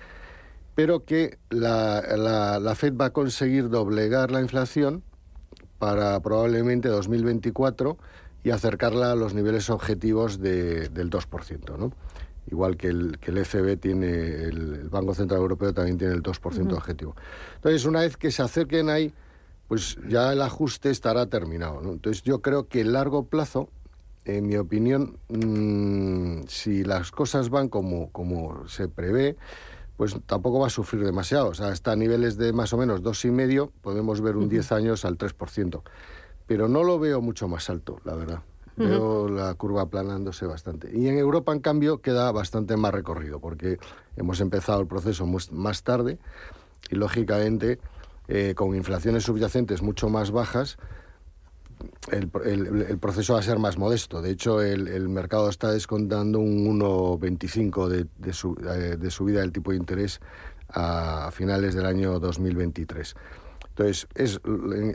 pero 0.76 1.06
que 1.06 1.38
la, 1.50 2.02
la- 2.18 2.60
la 2.60 2.76
Fed 2.76 2.94
va 3.00 3.06
a 3.06 3.10
conseguir 3.14 3.70
doblegar 3.70 4.32
la 4.32 4.42
inflación 4.42 5.04
para 5.80 6.20
probablemente 6.20 6.90
2024 6.90 7.98
y 8.44 8.50
acercarla 8.50 9.12
a 9.12 9.16
los 9.16 9.34
niveles 9.34 9.70
objetivos 9.70 10.40
de- 10.40 10.90
del 10.90 11.10
2%, 11.10 11.78
¿no? 11.78 11.94
Igual 12.50 12.78
que 12.78 12.88
el, 12.88 13.18
que 13.20 13.32
el 13.32 13.38
ECB 13.40 13.78
tiene, 13.80 14.10
el, 14.44 14.74
el 14.82 14.90
Banco 14.90 15.14
Central 15.14 15.42
Europeo 15.42 15.74
también 15.74 15.98
tiene 15.98 16.14
el 16.14 16.24
2% 16.24 16.74
objetivo. 16.74 17.16
Entonces, 17.56 17.86
una 17.86 18.00
vez 18.02 18.16
que 18.18 18.32
se 18.32 18.42
acerquen 18.42 18.90
ahí, 18.90 19.14
pues 19.68 19.98
ya 20.08 20.32
el 20.32 20.42
ajuste 20.42 20.90
estará 20.90 21.26
terminado. 21.26 21.82
¿no? 21.82 21.92
Entonces, 21.92 22.24
yo 22.24 22.42
creo 22.42 22.68
que 22.70 22.82
a 22.82 22.86
largo 22.86 23.26
plazo, 23.26 23.70
en 24.28 24.46
mi 24.46 24.58
opinión, 24.58 25.18
mm, 25.30 26.48
si 26.48 26.84
las 26.84 27.12
cosas 27.12 27.50
van 27.50 27.70
como, 27.70 28.12
como 28.12 28.68
se 28.68 28.90
prevé, 28.90 29.38
pues 29.96 30.16
tampoco 30.26 30.60
va 30.60 30.68
a 30.68 30.70
sufrir 30.70 31.04
demasiado. 31.04 31.48
O 31.48 31.54
sea, 31.54 31.68
hasta 31.70 31.96
niveles 31.96 32.38
de 32.38 32.52
más 32.52 32.74
o 32.74 32.78
menos 32.78 33.02
dos 33.02 33.24
y 33.24 33.32
medio 33.32 33.72
podemos 33.82 34.20
ver 34.22 34.36
un 34.36 34.50
10 34.50 34.72
años 34.74 35.06
al 35.06 35.18
3%. 35.18 35.82
Pero 36.46 36.68
no 36.68 36.84
lo 36.84 37.00
veo 37.00 37.22
mucho 37.22 37.48
más 37.48 37.70
alto, 37.70 38.00
la 38.04 38.16
verdad. 38.16 38.42
Veo 38.76 39.28
la 39.28 39.52
curva 39.56 39.82
aplanándose 39.82 40.46
bastante. 40.46 40.92
Y 40.96 41.08
en 41.08 41.18
Europa, 41.18 41.52
en 41.52 41.62
cambio, 41.62 42.00
queda 42.00 42.32
bastante 42.32 42.78
más 42.78 42.94
recorrido, 42.94 43.40
porque 43.40 43.80
hemos 44.18 44.40
empezado 44.40 44.80
el 44.82 44.88
proceso 44.88 45.26
más 45.26 45.82
tarde 45.82 46.20
y, 46.92 46.96
lógicamente, 46.96 47.80
eh, 48.28 48.54
con 48.56 48.76
inflaciones 48.76 49.24
subyacentes 49.24 49.82
mucho 49.82 50.10
más 50.10 50.30
bajas, 50.30 50.78
el, 52.12 52.30
el- 52.46 52.82
el 52.90 52.98
proceso 53.00 53.34
va 53.34 53.40
a 53.40 53.44
ser 53.44 53.60
más 53.60 53.78
modesto. 53.78 54.22
De 54.22 54.32
hecho, 54.32 54.62
el, 54.62 54.88
el 54.88 55.10
mercado 55.10 55.50
está 55.50 55.72
descontando 55.72 56.40
un 56.40 56.80
1,25 56.80 57.88
de, 57.88 58.06
de, 58.18 58.34
su- 58.34 58.56
eh, 58.70 58.98
de 58.98 59.12
subida 59.12 59.42
del 59.42 59.52
tipo 59.52 59.72
de 59.72 59.78
interés 59.78 60.20
a, 60.70 61.30
finales 61.32 61.74
del 61.76 61.86
año 61.86 62.20
2023. 62.20 63.16
Entonces, 63.70 64.08
es, 64.16 64.40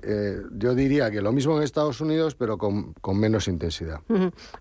eh, 0.03 0.43
yo 0.53 0.75
diría 0.75 1.11
que 1.11 1.23
lo 1.23 1.33
mismo 1.33 1.57
en 1.57 1.63
Estados 1.63 2.01
Unidos, 2.01 2.35
pero 2.35 2.59
con, 2.59 2.93
con 2.95 3.17
menos 3.19 3.47
intensidad. 3.49 4.01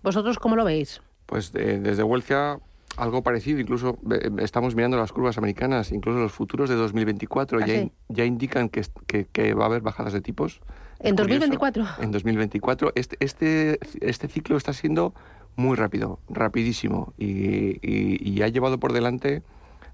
¿Vosotros 0.02 0.38
cómo 0.38 0.54
lo 0.56 0.64
veis? 0.64 1.00
Pues 1.26 1.50
eh, 1.54 1.80
desde 1.82 2.02
Huelcia 2.02 2.58
algo 2.98 3.22
parecido, 3.22 3.58
incluso 3.58 3.98
eh, 4.10 4.30
estamos 4.38 4.74
mirando 4.76 4.96
las 4.98 5.12
curvas 5.12 5.38
americanas, 5.38 5.92
incluso 5.92 6.18
los 6.18 6.30
futuros 6.32 6.68
de 6.68 6.76
2024 6.76 7.58
¿Ah, 7.58 7.66
ya, 7.66 7.74
sí? 7.74 7.80
in- 7.80 7.92
ya 8.08 8.24
indican 8.24 8.68
que, 8.68 8.82
que- 9.06 9.26
que 9.32 9.54
va 9.54 9.64
a 9.64 9.66
haber 9.66 9.80
bajadas 9.82 10.12
de 10.12 10.20
tipos 10.20 10.60
¿En 11.02 11.16
2024? 11.16 11.84
En 12.00 12.12
2024. 12.12 12.92
Este, 12.94 13.16
este, 13.20 13.78
este 14.00 14.28
ciclo 14.28 14.56
está 14.56 14.72
siendo 14.72 15.14
muy 15.56 15.76
rápido, 15.76 16.20
rapidísimo, 16.28 17.12
y, 17.18 17.78
y, 17.82 18.42
ha 18.42 18.48
llevado 18.48 18.78
por 18.78 18.92
delante 18.92 19.42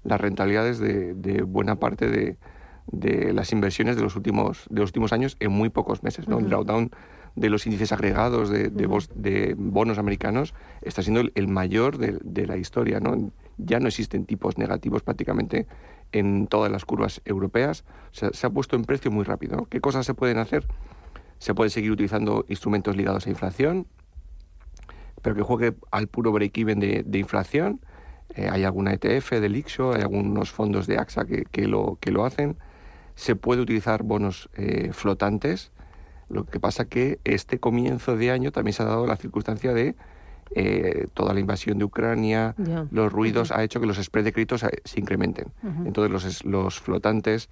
las 0.03 0.21
rentabilidades 0.21 0.79
de, 0.79 1.13
de 1.15 1.41
buena 1.41 1.75
parte 1.75 2.07
de, 2.07 2.37
de, 2.91 3.33
las 3.33 3.51
inversiones 3.51 3.95
de 3.95 4.03
los 4.03 4.15
últimos, 4.15 4.65
de 4.69 4.81
los 4.81 4.89
últimos 4.89 5.11
años 5.11 5.35
en 5.39 5.51
muy 5.51 5.69
pocos 5.69 6.03
meses. 6.03 6.27
¿no? 6.27 6.39
El 6.39 6.49
drawdown 6.49 6.91
de 7.35 7.49
los 7.49 7.65
índices 7.65 7.91
agregados 7.91 8.49
de, 8.49 8.69
de, 8.69 9.55
bonos 9.57 9.97
americanos 9.97 10.53
está 10.81 11.01
siendo 11.01 11.21
el, 11.33 11.47
mayor 11.47 11.97
de, 11.97 12.47
la 12.47 12.55
historia. 12.55 12.99
¿no? 12.99 13.31
Ya 13.57 13.79
no 13.79 13.87
existen 13.87 14.25
tipos 14.25 14.57
negativos 14.57 15.03
prácticamente 15.03 15.67
en 16.11 16.47
todas 16.47 16.71
las 16.71 16.85
curvas 16.85 17.21
europeas. 17.25 17.83
se 18.11 18.47
ha 18.47 18.49
puesto 18.49 18.75
en 18.75 18.83
precio 18.83 19.11
muy 19.11 19.25
rápido. 19.25 19.67
¿Qué 19.69 19.81
cosas 19.81 20.05
se 20.05 20.13
pueden 20.13 20.37
hacer? 20.37 20.65
Se 21.39 21.53
puede 21.53 21.69
seguir 21.69 21.91
utilizando 21.91 22.45
instrumentos 22.47 22.95
ligados 22.95 23.25
a 23.25 23.29
inflación, 23.29 23.87
pero 25.21 25.35
que 25.35 25.41
juegue 25.41 25.73
al 25.91 26.07
puro 26.07 26.31
break-even 26.31 26.79
de, 26.79 27.19
inflación. 27.19 27.81
Eh, 28.35 28.47
hay 28.51 28.63
alguna 28.63 28.93
ETF 28.93 29.31
del 29.39 29.55
IXO, 29.55 29.93
hay 29.93 30.01
algunos 30.01 30.51
fondos 30.51 30.85
de 30.87 30.97
AXA 30.97 31.25
que, 31.25 31.67
lo, 31.67 31.97
que 31.99 32.11
lo 32.11 32.25
hacen. 32.25 32.57
Se 33.15 33.35
puede 33.35 33.61
utilizar 33.61 34.03
bonos 34.03 34.49
eh, 34.55 34.91
flotantes. 34.93 35.71
Lo 36.29 36.45
que 36.45 36.59
pasa 36.59 36.85
que 36.85 37.19
este 37.23 37.59
comienzo 37.59 38.15
de 38.15 38.31
año 38.31 38.51
también 38.51 38.73
se 38.73 38.83
ha 38.83 38.85
dado 38.85 39.07
la 39.07 39.17
circunstancia 39.17 39.73
de 39.73 39.95
eh, 40.55 41.07
toda 41.13 41.33
la 41.33 41.39
invasión 41.39 41.77
de 41.77 41.85
Ucrania, 41.85 42.55
los 42.91 43.11
ruidos, 43.11 43.51
ha 43.51 43.63
hecho 43.63 43.79
que 43.79 43.85
los 43.85 43.97
spreads 43.97 44.25
de 44.25 44.33
créditos 44.33 44.61
se 44.61 44.99
incrementen. 44.99 45.51
Entonces 45.85 46.11
los, 46.11 46.45
los 46.45 46.79
flotantes 46.79 47.49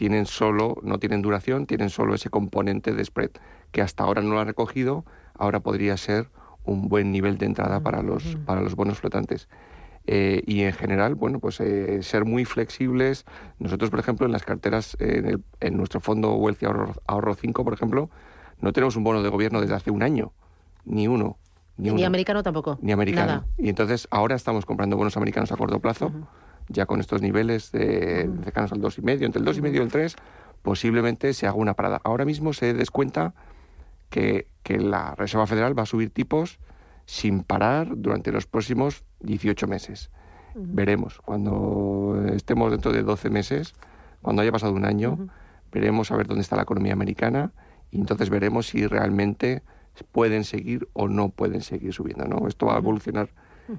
tienen 0.00 0.24
solo, 0.24 0.78
no 0.82 0.98
tienen 0.98 1.20
duración, 1.20 1.66
tienen 1.66 1.90
solo 1.90 2.14
ese 2.14 2.30
componente 2.30 2.94
de 2.94 3.04
spread, 3.04 3.32
que 3.70 3.82
hasta 3.82 4.02
ahora 4.02 4.22
no 4.22 4.30
lo 4.30 4.40
ha 4.40 4.46
recogido, 4.46 5.04
ahora 5.34 5.60
podría 5.60 5.94
ser 5.98 6.30
un 6.64 6.88
buen 6.88 7.12
nivel 7.12 7.36
de 7.36 7.44
entrada 7.44 7.80
para 7.80 8.02
los, 8.02 8.38
para 8.46 8.62
los 8.62 8.76
bonos 8.76 8.98
flotantes. 8.98 9.46
Eh, 10.06 10.42
y 10.46 10.62
en 10.62 10.72
general, 10.72 11.16
bueno, 11.16 11.38
pues 11.38 11.60
eh, 11.60 12.02
ser 12.02 12.24
muy 12.24 12.46
flexibles. 12.46 13.26
Nosotros, 13.58 13.90
por 13.90 14.00
ejemplo, 14.00 14.24
en 14.24 14.32
las 14.32 14.42
carteras, 14.42 14.96
en, 15.00 15.76
nuestro 15.76 16.00
fondo 16.00 16.32
Wealthy 16.32 16.64
Ahorro, 17.06 17.34
5, 17.34 17.62
por 17.62 17.74
ejemplo, 17.74 18.08
no 18.58 18.72
tenemos 18.72 18.96
un 18.96 19.04
bono 19.04 19.22
de 19.22 19.28
gobierno 19.28 19.60
desde 19.60 19.74
hace 19.74 19.90
un 19.90 20.02
año, 20.02 20.32
ni 20.86 21.08
uno. 21.08 21.36
Ni, 21.76 22.04
americano 22.04 22.42
tampoco. 22.42 22.78
Ni 22.80 22.92
americano. 22.92 23.44
Y 23.58 23.68
entonces 23.68 24.08
ahora 24.10 24.34
estamos 24.34 24.64
comprando 24.64 24.96
bonos 24.96 25.18
americanos 25.18 25.52
a 25.52 25.58
corto 25.58 25.78
plazo 25.78 26.10
ya 26.70 26.86
con 26.86 27.00
estos 27.00 27.20
niveles 27.20 27.72
de, 27.72 28.30
cercanos 28.44 28.72
al 28.72 28.80
2,5, 28.80 29.24
entre 29.24 29.40
el 29.40 29.46
2,5 29.46 29.74
y 29.74 29.76
el 29.78 29.88
3, 29.88 30.16
posiblemente 30.62 31.34
se 31.34 31.46
haga 31.46 31.56
una 31.56 31.74
parada. 31.74 32.00
Ahora 32.04 32.24
mismo 32.24 32.52
se 32.52 32.72
descuenta 32.72 33.34
que, 34.08 34.46
que 34.62 34.78
la 34.78 35.14
Reserva 35.14 35.46
Federal 35.46 35.78
va 35.78 35.82
a 35.82 35.86
subir 35.86 36.10
tipos 36.10 36.58
sin 37.06 37.42
parar 37.42 37.88
durante 37.96 38.30
los 38.32 38.46
próximos 38.46 39.04
18 39.20 39.66
meses. 39.66 40.10
Veremos, 40.54 41.20
cuando 41.24 42.20
estemos 42.32 42.72
dentro 42.72 42.92
de 42.92 43.02
12 43.02 43.30
meses, 43.30 43.74
cuando 44.22 44.42
haya 44.42 44.52
pasado 44.52 44.72
un 44.72 44.84
año, 44.84 45.28
veremos 45.72 46.10
a 46.10 46.16
ver 46.16 46.26
dónde 46.26 46.42
está 46.42 46.56
la 46.56 46.62
economía 46.62 46.92
americana 46.92 47.52
y 47.90 47.98
entonces 47.98 48.30
veremos 48.30 48.66
si 48.66 48.86
realmente 48.86 49.62
pueden 50.12 50.44
seguir 50.44 50.88
o 50.92 51.08
no 51.08 51.28
pueden 51.28 51.62
seguir 51.62 51.92
subiendo. 51.92 52.26
¿no? 52.26 52.48
Esto 52.48 52.66
va 52.66 52.74
a 52.74 52.78
evolucionar 52.78 53.30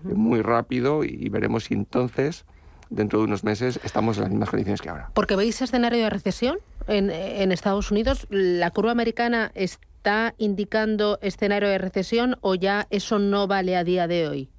muy 0.03 0.41
rápido 0.41 1.03
y 1.03 1.27
veremos 1.27 1.65
si 1.65 1.74
entonces 1.74 2.45
dentro 2.91 3.19
de 3.19 3.25
unos 3.25 3.43
meses 3.43 3.79
estamos 3.83 4.17
en 4.17 4.24
las 4.24 4.29
mismas 4.29 4.50
condiciones 4.50 4.81
que 4.81 4.89
ahora. 4.89 5.10
Porque 5.15 5.36
veis 5.36 5.62
escenario 5.62 6.03
de 6.03 6.10
recesión 6.10 6.60
en, 6.88 7.10
en 7.10 7.51
Estados 7.51 7.89
Unidos. 7.89 8.27
¿La 8.29 8.69
curva 8.69 8.91
americana 8.91 9.51
está 9.55 10.36
indicando 10.38 11.17
escenario 11.21 11.69
de 11.69 11.79
recesión 11.79 12.38
o 12.41 12.53
ya 12.53 12.86
eso 12.91 13.17
no 13.17 13.48
vale 13.48 13.75
a 13.75 13.83
día 13.83 14.07
de 14.07 14.27
hoy? 14.27 14.50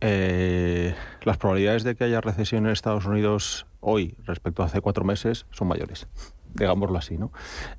Eh, 0.00 0.94
las 1.22 1.36
probabilidades 1.36 1.84
de 1.84 1.94
que 1.94 2.04
haya 2.04 2.20
recesión 2.20 2.66
en 2.66 2.72
Estados 2.72 3.04
Unidos 3.04 3.66
hoy 3.80 4.16
respecto 4.24 4.62
a 4.62 4.66
hace 4.66 4.80
cuatro 4.80 5.04
meses 5.04 5.46
son 5.52 5.68
mayores, 5.68 6.08
digámoslo 6.54 6.98
así, 6.98 7.18
¿no? 7.18 7.30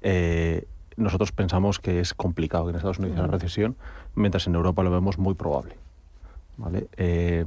Eh, 0.01 0.65
nosotros 0.95 1.31
pensamos 1.31 1.79
que 1.79 1.99
es 1.99 2.13
complicado 2.13 2.65
que 2.65 2.69
en 2.69 2.75
Estados 2.77 2.99
Unidos 2.99 3.17
haya 3.17 3.27
recesión, 3.27 3.75
mientras 4.15 4.47
en 4.47 4.55
Europa 4.55 4.83
lo 4.83 4.91
vemos 4.91 5.17
muy 5.17 5.33
probable. 5.33 5.75
¿vale? 6.57 6.87
Eh, 6.97 7.45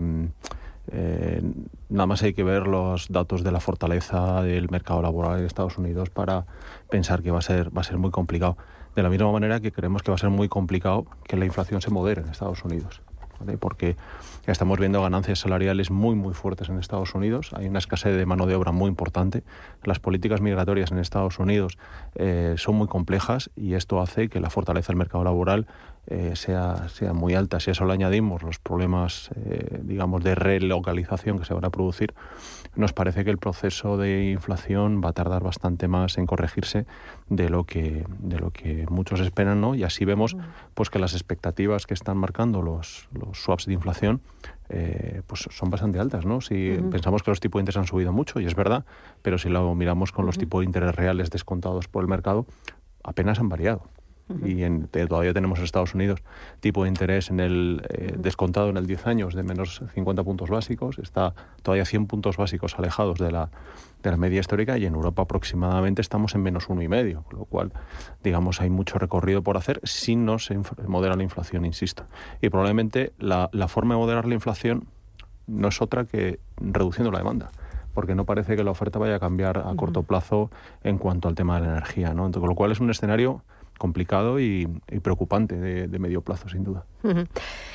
eh, 0.93 1.43
nada 1.89 2.07
más 2.07 2.23
hay 2.23 2.35
que 2.35 2.45
ver 2.45 2.67
los 2.67 3.09
datos 3.09 3.43
de 3.43 3.53
la 3.53 3.61
fortaleza 3.61 4.43
del 4.43 4.71
mercado 4.71 5.03
laboral 5.03 5.39
en 5.39 5.47
Estados 5.47 5.79
Unidos 5.79 6.11
para 6.11 6.47
pensar 6.91 7.23
que 7.23 7.31
va 7.31 7.39
a 7.39 7.43
ser, 7.43 7.77
va 7.77 7.81
a 7.81 7.85
ser 7.85 7.99
muy 7.99 8.11
complicado. 8.11 8.57
De 8.95 9.03
la 9.03 9.11
misma 9.11 9.31
manera 9.31 9.61
que 9.61 9.73
creemos 9.73 10.03
que 10.03 10.11
va 10.11 10.15
a 10.15 10.19
ser 10.19 10.31
muy 10.31 10.49
complicado 10.49 11.07
que 11.25 11.37
la 11.37 11.45
inflación 11.45 11.83
se 11.83 11.91
modere 11.91 12.23
en 12.23 12.29
Estados 12.29 12.65
Unidos. 12.65 13.03
porque 13.61 13.97
estamos 14.47 14.79
viendo 14.79 15.03
ganancias 15.03 15.41
salariales 15.41 15.91
muy 15.91 16.15
muy 16.15 16.33
fuertes 16.33 16.71
en 16.71 16.79
Estados 16.79 17.15
Unidos, 17.15 17.51
hay 17.55 17.67
una 17.69 17.79
escasez 17.79 18.17
de 18.17 18.25
mano 18.25 18.47
de 18.47 18.55
obra 18.55 18.73
muy 18.73 18.89
importante, 18.89 19.43
las 19.85 19.99
políticas 19.99 20.41
migratorias 20.41 20.91
en 20.91 20.99
Estados 20.99 21.39
Unidos 21.39 21.77
eh, 22.15 22.55
son 22.57 22.77
muy 22.77 22.87
complejas 22.87 23.51
y 23.55 23.75
esto 23.75 24.01
hace 24.01 24.31
que 24.31 24.41
la 24.41 24.49
fortaleza 24.49 24.89
del 24.89 24.97
mercado 24.97 25.25
laboral 25.25 25.67
eh, 26.09 26.37
sea, 26.37 26.89
sea 26.89 27.13
muy 27.13 27.35
alta. 27.35 27.59
Si 27.59 27.71
a 27.71 27.73
eso 27.73 27.85
le 27.85 27.93
añadimos 27.93 28.43
los 28.43 28.59
problemas, 28.59 29.31
eh, 29.35 29.81
digamos, 29.83 30.23
de 30.23 30.37
relocalización 30.37 31.39
que 31.39 31.45
se 31.45 31.53
van 31.53 31.65
a 31.65 31.71
producir, 31.71 32.15
nos 32.77 32.93
parece 32.93 33.25
que 33.25 33.31
el 33.31 33.39
proceso 33.39 33.97
de 33.97 34.31
inflación 34.31 35.01
va 35.05 35.09
a 35.09 35.13
tardar 35.13 35.43
bastante 35.43 35.89
más 35.89 36.19
en 36.19 36.27
corregirse 36.27 36.87
de 37.29 37.49
lo 37.49 37.65
que, 37.65 38.05
de 38.21 38.39
lo 38.39 38.51
que 38.53 38.87
muchos 38.89 39.21
esperan, 39.21 39.61
¿no? 39.61 39.75
Y 39.75 39.83
así 39.83 40.05
vemos 40.05 40.37
pues 40.75 40.91
que 40.91 40.99
las 40.99 41.15
expectativas 41.15 41.87
que 41.87 41.95
están 41.95 42.19
marcando 42.19 42.63
los, 42.63 43.09
los 43.13 43.43
swaps 43.43 43.67
de 43.67 43.73
inflación 43.73 44.21
eh, 44.69 45.23
pues 45.27 45.49
son 45.51 45.71
bastante 45.71 45.99
altas, 45.99 46.25
¿no? 46.25 46.41
Si 46.41 46.79
pensamos 46.91 47.23
que 47.23 47.31
los 47.31 47.41
tipos 47.41 47.59
de 47.59 47.63
interés 47.63 47.79
han 47.79 47.87
subido 47.87 48.13
mucho, 48.13 48.41
y 48.41 48.47
es 48.47 48.55
verdad, 48.55 48.85
pero 49.23 49.39
si 49.39 49.49
lo 49.49 49.75
miramos 49.75 50.13
con 50.13 50.27
los 50.27 50.39
tipos 50.39 50.61
de 50.61 50.67
interés 50.67 50.95
reales 50.95 51.31
descontados 51.31 51.89
por 51.89 52.05
el 52.05 52.09
mercado, 52.09 52.47
apenas 53.03 53.41
han 53.41 53.49
variado 53.49 53.83
y 54.45 54.65
en, 54.65 54.89
todavía 54.89 55.33
tenemos 55.33 55.59
en 55.59 55.65
Estados 55.65 55.95
Unidos 55.95 56.21
tipo 56.61 56.83
de 56.83 56.89
interés 56.89 57.31
en 57.31 57.39
el 57.39 57.83
eh, 57.89 58.15
descontado 58.19 58.71
en 58.71 58.77
el 58.77 58.87
10 58.87 59.07
años 59.07 59.35
de 59.35 59.45
menos 59.45 59.83
50 59.95 60.25
puntos 60.25 60.51
básicos, 60.51 60.99
está 60.99 61.35
todavía 61.63 61.85
100 61.85 62.07
puntos 62.07 62.37
básicos 62.37 62.77
alejados 62.77 63.19
de 63.19 63.31
la, 63.31 63.51
de 64.03 64.11
la 64.11 64.17
media 64.17 64.41
histórica 64.41 64.79
y 64.79 64.87
en 64.87 64.95
Europa 64.95 65.23
aproximadamente 65.23 66.03
estamos 66.03 66.35
en 66.35 66.43
menos 66.43 66.69
uno 66.69 66.83
y 66.83 66.89
medio, 66.89 67.23
con 67.23 67.39
lo 67.39 67.45
cual, 67.45 67.73
digamos, 68.25 68.61
hay 68.61 68.71
mucho 68.71 68.99
recorrido 68.99 69.43
por 69.43 69.57
hacer 69.57 69.81
si 69.85 70.17
no 70.17 70.41
se 70.41 70.59
modera 70.87 71.15
la 71.15 71.23
inflación, 71.23 71.65
insisto. 71.65 72.05
Y 72.41 72.49
probablemente 72.49 73.13
la, 73.19 73.49
la 73.53 73.69
forma 73.69 73.95
de 73.95 74.01
moderar 74.01 74.27
la 74.27 74.35
inflación 74.35 74.89
no 75.47 75.69
es 75.69 75.81
otra 75.81 76.05
que 76.05 76.41
reduciendo 76.57 77.13
la 77.13 77.19
demanda 77.19 77.51
porque 77.95 78.15
no 78.15 78.27
parece 78.27 78.57
que 78.57 78.63
la 78.63 78.73
oferta 78.73 78.99
vaya 78.99 79.15
a 79.15 79.19
cambiar 79.19 79.57
a 79.57 79.75
corto 79.75 80.03
plazo 80.03 80.51
en 80.85 80.99
cuanto 80.99 81.29
al 81.29 81.35
tema 81.35 81.59
de 81.59 81.67
la 81.67 81.73
energía, 81.73 82.13
¿no? 82.13 82.27
Entonces, 82.27 82.41
con 82.41 82.51
lo 82.51 82.55
cual 82.55 82.71
es 82.71 82.79
un 82.79 82.91
escenario 82.91 83.43
complicado 83.79 84.41
y, 84.41 84.69
preocupante 85.03 85.57
de, 85.57 85.99
medio 85.99 86.23
plazo, 86.23 86.49
sin 86.49 86.65
duda. 86.65 86.85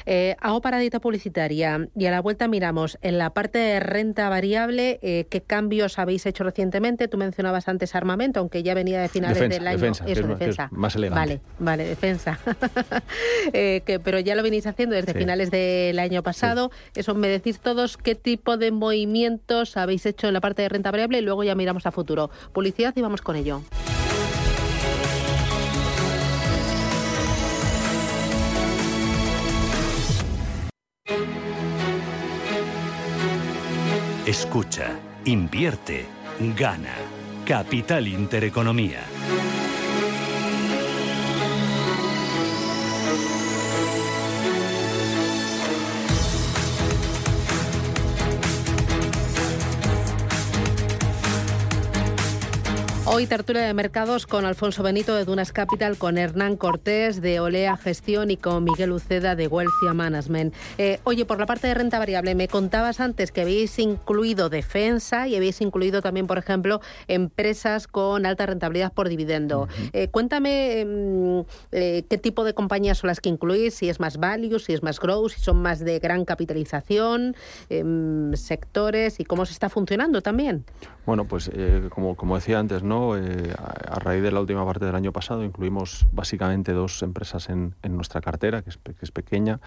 Eh, 0.05 0.35
hago 0.41 0.61
paradita 0.61 0.99
publicitaria 0.99 1.87
y 1.95 2.05
a 2.05 2.11
la 2.11 2.21
vuelta 2.21 2.47
miramos 2.47 2.97
en 3.01 3.17
la 3.17 3.29
parte 3.29 3.59
de 3.59 3.79
renta 3.79 4.27
variable 4.29 4.99
eh, 5.01 5.25
qué 5.29 5.41
cambios 5.41 5.99
habéis 5.99 6.25
hecho 6.25 6.43
recientemente. 6.43 7.07
Tú 7.07 7.17
mencionabas 7.17 7.67
antes 7.67 7.95
armamento, 7.95 8.39
aunque 8.39 8.63
ya 8.63 8.73
venía 8.73 9.01
de 9.01 9.09
finales 9.09 9.39
del 9.39 9.67
año. 9.67 9.77
Defensa, 9.77 10.05
Eso, 10.07 10.27
defensa. 10.27 10.69
más 10.71 10.95
elegante. 10.95 11.19
Vale, 11.19 11.41
vale, 11.59 11.85
defensa. 11.85 12.39
Eh, 13.53 13.81
que, 13.85 13.99
pero 13.99 14.19
ya 14.19 14.35
lo 14.35 14.43
venís 14.43 14.65
haciendo 14.67 14.95
desde 14.95 15.13
finales 15.13 15.51
del 15.51 15.97
año 15.99 16.23
pasado. 16.23 16.71
Eso 16.95 17.15
me 17.15 17.27
decís 17.27 17.59
todos 17.59 17.97
qué 17.97 18.15
tipo 18.15 18.57
de 18.57 18.71
movimientos 18.71 19.77
habéis 19.77 20.05
hecho 20.05 20.27
en 20.27 20.33
la 20.33 20.41
parte 20.41 20.61
de 20.61 20.69
renta 20.69 20.91
variable 20.91 21.19
y 21.19 21.21
luego 21.21 21.43
ya 21.43 21.55
miramos 21.55 21.85
a 21.85 21.91
futuro. 21.91 22.29
Publicidad 22.53 22.93
y 22.95 23.01
vamos 23.01 23.21
con 23.21 23.35
ello. 23.35 23.61
Escucha, 34.31 34.97
invierte, 35.25 36.05
gana. 36.55 36.95
Capital 37.45 38.07
Intereconomía. 38.07 39.01
Hoy 53.13 53.27
tertulia 53.27 53.63
de 53.63 53.73
mercados 53.73 54.25
con 54.25 54.45
Alfonso 54.45 54.83
Benito 54.83 55.13
de 55.13 55.25
Dunas 55.25 55.51
Capital, 55.51 55.97
con 55.97 56.17
Hernán 56.17 56.55
Cortés 56.55 57.21
de 57.21 57.41
Olea 57.41 57.75
Gestión 57.75 58.31
y 58.31 58.37
con 58.37 58.63
Miguel 58.63 58.93
Uceda 58.93 59.35
de 59.35 59.47
Wealthia 59.47 59.93
Management. 59.93 60.53
Eh, 60.77 61.01
oye, 61.03 61.25
por 61.25 61.37
la 61.37 61.45
parte 61.45 61.67
de 61.67 61.73
renta 61.73 61.99
variable, 61.99 62.35
me 62.35 62.47
contabas 62.47 63.01
antes 63.01 63.33
que 63.33 63.41
habéis 63.41 63.77
incluido 63.79 64.47
defensa 64.47 65.27
y 65.27 65.35
habéis 65.35 65.59
incluido 65.59 66.01
también, 66.01 66.25
por 66.25 66.37
ejemplo, 66.37 66.79
empresas 67.09 67.85
con 67.85 68.25
alta 68.25 68.45
rentabilidad 68.45 68.93
por 68.93 69.09
dividendo. 69.09 69.67
Eh, 69.91 70.07
cuéntame 70.07 70.85
mm, 70.85 71.39
eh, 71.73 72.03
qué 72.09 72.17
tipo 72.17 72.45
de 72.45 72.53
compañías 72.53 72.99
son 72.99 73.09
las 73.09 73.19
que 73.19 73.27
incluís, 73.27 73.73
si 73.73 73.89
es 73.89 73.99
más 73.99 74.19
value, 74.19 74.57
si 74.57 74.71
es 74.71 74.83
más 74.83 75.01
growth, 75.01 75.31
si 75.31 75.41
son 75.41 75.61
más 75.61 75.79
de 75.79 75.99
gran 75.99 76.23
capitalización, 76.23 77.35
em, 77.67 78.33
sectores 78.35 79.19
y 79.19 79.25
cómo 79.25 79.45
se 79.45 79.51
está 79.51 79.67
funcionando 79.67 80.21
también. 80.21 80.63
Bueno, 81.05 81.25
pues 81.25 81.51
como, 81.89 82.15
como 82.15 82.35
decía 82.35 82.57
antes, 82.57 82.83
¿no? 82.83 83.00
Eh, 83.17 83.53
a, 83.57 83.95
a 83.95 83.99
raíz 83.99 84.21
de 84.21 84.31
la 84.31 84.39
última 84.39 84.65
parte 84.65 84.85
del 84.85 84.95
año 84.95 85.11
pasado 85.11 85.43
incluimos 85.43 86.05
básicamente 86.11 86.71
dos 86.73 87.01
empresas 87.03 87.49
en, 87.49 87.75
en 87.83 87.95
nuestra 87.95 88.21
cartera, 88.21 88.61
que 88.61 88.69
es, 88.69 88.77
pe- 88.77 88.93
que 88.93 89.03
es 89.05 89.11
pequeña, 89.11 89.59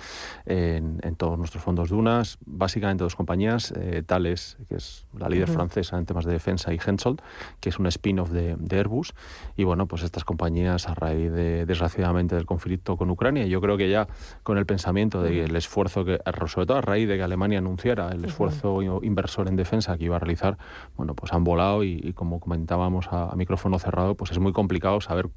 en, 0.46 0.98
en 1.02 1.16
todos 1.16 1.36
nuestros 1.38 1.62
fondos 1.62 1.88
Dunas, 1.88 2.38
básicamente 2.46 3.04
dos 3.04 3.16
compañías, 3.16 3.72
eh, 3.76 4.02
Thales, 4.06 4.56
que 4.68 4.76
es 4.76 5.06
la 5.18 5.28
líder 5.28 5.48
francesa 5.54 5.98
en 5.98 6.06
temas 6.06 6.24
de 6.24 6.32
defensa, 6.32 6.72
y 6.72 6.78
Hensoldt, 6.84 7.20
que 7.60 7.68
es 7.70 7.78
un 7.78 7.86
spin-off 7.86 8.30
de, 8.30 8.56
de 8.58 8.78
Airbus. 8.78 9.12
Y 9.56 9.64
bueno, 9.64 9.86
pues 9.86 10.02
estas 10.02 10.24
compañías 10.24 10.88
a 10.88 10.94
raíz 10.94 11.32
de, 11.32 11.66
desgraciadamente, 11.66 12.34
del 12.34 12.46
conflicto 12.46 12.96
con 12.96 13.10
Ucrania, 13.10 13.46
yo 13.46 13.60
creo 13.60 13.76
que 13.76 13.90
ya 13.90 14.06
con 14.42 14.58
el 14.58 14.66
pensamiento 14.66 15.22
de 15.22 15.30
que 15.30 15.44
el 15.44 15.56
esfuerzo 15.56 16.04
que, 16.04 16.20
sobre 16.46 16.66
todo 16.66 16.78
a 16.78 16.80
raíz 16.80 17.08
de 17.08 17.16
que 17.16 17.22
Alemania 17.22 17.58
anunciara 17.58 18.10
el 18.10 18.24
esfuerzo 18.24 18.80
inversor 19.02 19.48
en 19.48 19.56
defensa 19.56 19.96
que 19.96 20.04
iba 20.04 20.16
a 20.16 20.18
realizar, 20.18 20.58
bueno, 20.96 21.14
pues 21.14 21.32
han 21.32 21.44
volado 21.44 21.84
y, 21.84 22.00
y 22.02 22.12
como 22.12 22.40
comentábamos 22.40 23.08
a, 23.10 23.23
a 23.30 23.36
micrófono 23.36 23.78
cerrado, 23.78 24.14
pues 24.14 24.30
es 24.30 24.38
muy 24.38 24.52
complicado 24.52 25.00
saber 25.00 25.28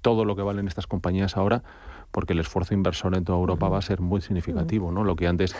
todo 0.00 0.24
lo 0.24 0.36
que 0.36 0.42
valen 0.42 0.68
estas 0.68 0.86
compañías 0.86 1.36
ahora 1.36 1.62
porque 2.10 2.32
el 2.32 2.40
esfuerzo 2.40 2.74
inversor 2.74 3.14
en 3.14 3.24
toda 3.24 3.38
Europa 3.38 3.68
va 3.68 3.78
a 3.78 3.82
ser 3.82 4.00
muy 4.00 4.20
significativo, 4.20 4.92
¿no? 4.92 5.04
Lo 5.04 5.16
que 5.16 5.26
antes 5.26 5.54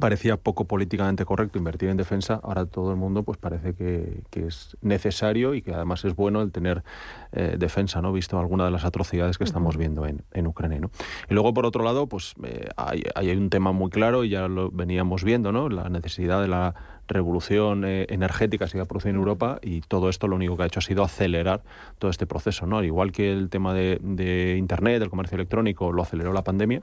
parecía 0.00 0.36
poco 0.36 0.66
políticamente 0.66 1.24
correcto 1.24 1.58
invertir 1.58 1.88
en 1.88 1.96
defensa, 1.96 2.38
ahora 2.42 2.66
todo 2.66 2.90
el 2.90 2.96
mundo 2.96 3.22
pues 3.22 3.38
parece 3.38 3.74
que, 3.74 4.22
que 4.30 4.46
es 4.46 4.76
necesario 4.82 5.54
y 5.54 5.62
que 5.62 5.74
además 5.74 6.04
es 6.04 6.14
bueno 6.14 6.42
el 6.42 6.52
tener 6.52 6.84
eh, 7.32 7.56
defensa, 7.58 8.02
¿no? 8.02 8.12
Visto 8.12 8.38
alguna 8.38 8.66
de 8.66 8.70
las 8.70 8.84
atrocidades 8.84 9.38
que 9.38 9.44
estamos 9.44 9.76
viendo 9.76 10.06
en, 10.06 10.22
en 10.32 10.46
Ucrania, 10.46 10.80
¿no? 10.80 10.90
Y 11.28 11.34
luego, 11.34 11.54
por 11.54 11.66
otro 11.66 11.82
lado, 11.82 12.06
pues 12.06 12.34
eh, 12.44 12.68
hay, 12.76 13.02
hay 13.14 13.30
un 13.30 13.50
tema 13.50 13.72
muy 13.72 13.90
claro 13.90 14.24
y 14.24 14.28
ya 14.28 14.48
lo 14.48 14.70
veníamos 14.70 15.24
viendo, 15.24 15.50
¿no? 15.50 15.68
La 15.68 15.88
necesidad 15.88 16.42
de 16.42 16.48
la 16.48 16.74
revolución 17.08 17.84
eh, 17.84 18.06
energética 18.08 18.66
se 18.66 18.78
va 18.78 18.84
a 18.84 18.86
producir 18.86 19.10
en 19.10 19.16
Europa 19.16 19.58
y 19.62 19.80
todo 19.82 20.08
esto 20.08 20.28
lo 20.28 20.36
único 20.36 20.56
que 20.56 20.62
ha 20.64 20.66
hecho 20.66 20.78
ha 20.78 20.82
sido 20.82 21.02
acelerar 21.02 21.62
todo 21.98 22.10
este 22.10 22.26
proceso, 22.26 22.66
¿no? 22.66 22.78
Al 22.78 22.84
igual 22.84 23.12
que 23.12 23.32
el 23.32 23.50
tema 23.50 23.74
de, 23.74 23.98
de 24.02 24.56
Internet, 24.56 25.00
del 25.00 25.10
comercio 25.10 25.36
electrónico, 25.36 25.92
lo 25.92 26.02
aceleró 26.02 26.32
la 26.32 26.44
pandemia, 26.44 26.82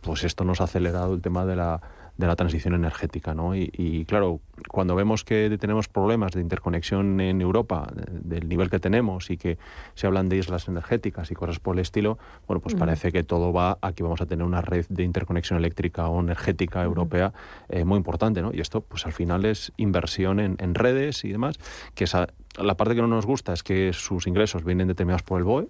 pues 0.00 0.24
esto 0.24 0.44
nos 0.44 0.60
ha 0.60 0.64
acelerado 0.64 1.14
el 1.14 1.20
tema 1.20 1.46
de 1.46 1.56
la, 1.56 1.80
de 2.16 2.26
la 2.26 2.36
transición 2.36 2.74
energética, 2.74 3.34
¿no? 3.34 3.56
Y, 3.56 3.70
y, 3.72 4.04
claro, 4.04 4.40
cuando 4.68 4.94
vemos 4.94 5.24
que 5.24 5.56
tenemos 5.58 5.88
problemas 5.88 6.32
de 6.32 6.40
interconexión 6.42 7.20
en 7.20 7.40
Europa, 7.40 7.88
de- 7.94 8.20
del 8.38 8.48
nivel 8.48 8.68
que 8.70 8.78
tenemos, 8.78 9.30
y 9.30 9.36
que 9.38 9.58
se 9.94 10.06
hablan 10.06 10.28
de 10.28 10.36
islas 10.36 10.68
energéticas 10.68 11.30
y 11.30 11.34
cosas 11.34 11.58
por 11.58 11.74
el 11.76 11.80
estilo, 11.80 12.18
bueno, 12.46 12.60
pues 12.60 12.74
parece 12.74 13.12
que 13.12 13.22
todo 13.24 13.52
va 13.52 13.78
a 13.80 13.92
que 13.92 14.02
vamos 14.02 14.20
a 14.20 14.26
tener 14.26 14.44
una 14.46 14.60
red 14.60 14.84
de 14.88 15.02
interconexión 15.04 15.58
eléctrica 15.58 16.06
o 16.08 16.20
energética 16.20 16.82
europea 16.84 17.32
eh, 17.68 17.84
muy 17.84 17.96
importante, 17.96 18.42
¿no? 18.42 18.50
Y 18.52 18.60
esto, 18.60 18.82
pues 18.82 19.06
al 19.06 19.12
final 19.12 19.44
es 19.44 19.72
inversión 19.76 20.38
en, 20.38 20.56
en 20.60 20.74
redes 20.74 21.24
y 21.24 21.32
demás, 21.32 21.58
que 21.94 22.04
esa, 22.04 22.28
la 22.58 22.76
parte 22.76 22.94
que 22.94 23.00
no 23.00 23.06
nos 23.06 23.24
gusta 23.24 23.52
es 23.52 23.62
que 23.62 23.92
sus 23.92 24.26
ingresos 24.26 24.64
vienen 24.64 24.88
determinados 24.88 25.22
por 25.22 25.38
el 25.38 25.44
BOE, 25.44 25.68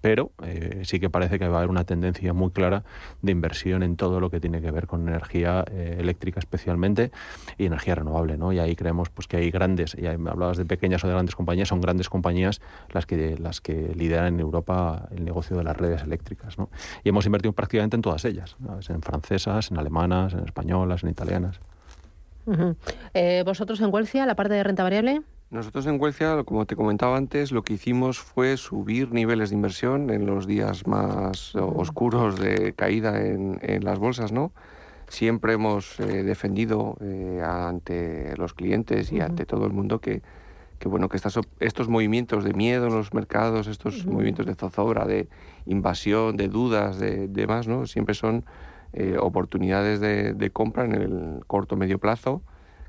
pero 0.00 0.32
eh, 0.42 0.82
sí 0.84 0.98
que 0.98 1.10
parece 1.10 1.38
que 1.38 1.46
va 1.48 1.56
a 1.56 1.58
haber 1.58 1.70
una 1.70 1.84
tendencia 1.84 2.32
muy 2.32 2.50
clara 2.50 2.82
de 3.22 3.32
inversión 3.32 3.82
en 3.82 3.96
todo 3.96 4.18
lo 4.18 4.30
que 4.30 4.40
tiene 4.40 4.60
que 4.60 4.70
ver 4.70 4.86
con 4.86 5.06
energía 5.08 5.64
eh, 5.70 5.96
eléctrica 5.98 6.40
especialmente 6.40 7.12
y 7.56 7.66
energía 7.66 7.94
renovable, 7.94 8.36
¿no? 8.36 8.52
Y 8.52 8.58
ahí 8.58 8.74
creemos 8.74 9.10
pues 9.10 9.28
que 9.28 9.36
hay 9.36 9.50
grandes, 9.50 9.96
y 9.96 10.06
hablabas 10.06 10.56
de 10.56 10.64
pequeñas 10.64 11.04
o 11.04 11.06
de 11.06 11.12
grandes 11.12 11.36
compañías, 11.36 11.68
son 11.68 11.80
grandes 11.80 12.08
compañías 12.08 12.60
las 12.90 13.06
que 13.06 13.36
las 13.38 13.60
que 13.60 13.94
lideran 13.94 14.34
en 14.34 14.40
Europa 14.40 15.08
el 15.14 15.24
negocio 15.24 15.56
de 15.56 15.64
las 15.64 15.76
redes 15.76 16.02
eléctricas, 16.02 16.58
¿no? 16.58 16.68
Y 17.04 17.10
hemos 17.10 17.26
invertido 17.26 17.52
prácticamente 17.52 17.96
en 17.96 18.02
todas 18.02 18.24
ellas, 18.24 18.56
¿sabes? 18.66 18.90
en 18.90 19.02
francesas, 19.02 19.70
en 19.70 19.78
alemanas, 19.78 20.34
en 20.34 20.40
españolas, 20.40 21.04
en 21.04 21.10
italianas. 21.10 21.60
Eh, 23.14 23.42
¿Vosotros 23.44 23.80
en 23.80 23.92
Huelcia, 23.92 24.24
la 24.26 24.34
parte 24.34 24.54
de 24.54 24.62
renta 24.62 24.82
variable? 24.82 25.22
Nosotros 25.50 25.86
en 25.86 25.98
Huelcia, 25.98 26.44
como 26.44 26.66
te 26.66 26.76
comentaba 26.76 27.16
antes, 27.16 27.52
lo 27.52 27.62
que 27.62 27.72
hicimos 27.72 28.18
fue 28.18 28.58
subir 28.58 29.12
niveles 29.12 29.48
de 29.48 29.56
inversión 29.56 30.10
en 30.10 30.26
los 30.26 30.46
días 30.46 30.86
más 30.86 31.54
oscuros 31.54 32.38
de 32.38 32.74
caída 32.74 33.24
en, 33.24 33.58
en 33.62 33.82
las 33.82 33.98
bolsas, 33.98 34.30
¿no? 34.30 34.52
Siempre 35.08 35.54
hemos 35.54 35.98
eh, 36.00 36.22
defendido 36.22 36.98
eh, 37.00 37.42
ante 37.42 38.36
los 38.36 38.52
clientes 38.52 39.10
y 39.10 39.20
ante 39.20 39.46
todo 39.46 39.64
el 39.64 39.72
mundo 39.72 40.02
que, 40.02 40.20
que, 40.78 40.86
bueno, 40.86 41.08
que 41.08 41.16
estas, 41.16 41.40
estos 41.60 41.88
movimientos 41.88 42.44
de 42.44 42.52
miedo 42.52 42.88
en 42.88 42.94
los 42.94 43.14
mercados, 43.14 43.68
estos 43.68 44.04
movimientos 44.04 44.44
de 44.44 44.54
zozobra, 44.54 45.06
de 45.06 45.30
invasión, 45.64 46.36
de 46.36 46.48
dudas, 46.48 46.98
de 46.98 47.26
demás, 47.26 47.66
¿no? 47.66 47.86
Siempre 47.86 48.14
son 48.14 48.44
eh, 48.92 49.16
oportunidades 49.18 49.98
de, 50.00 50.34
de 50.34 50.50
compra 50.50 50.84
en 50.84 50.94
el 50.94 51.40
corto 51.46 51.74
medio 51.74 51.98
plazo, 51.98 52.42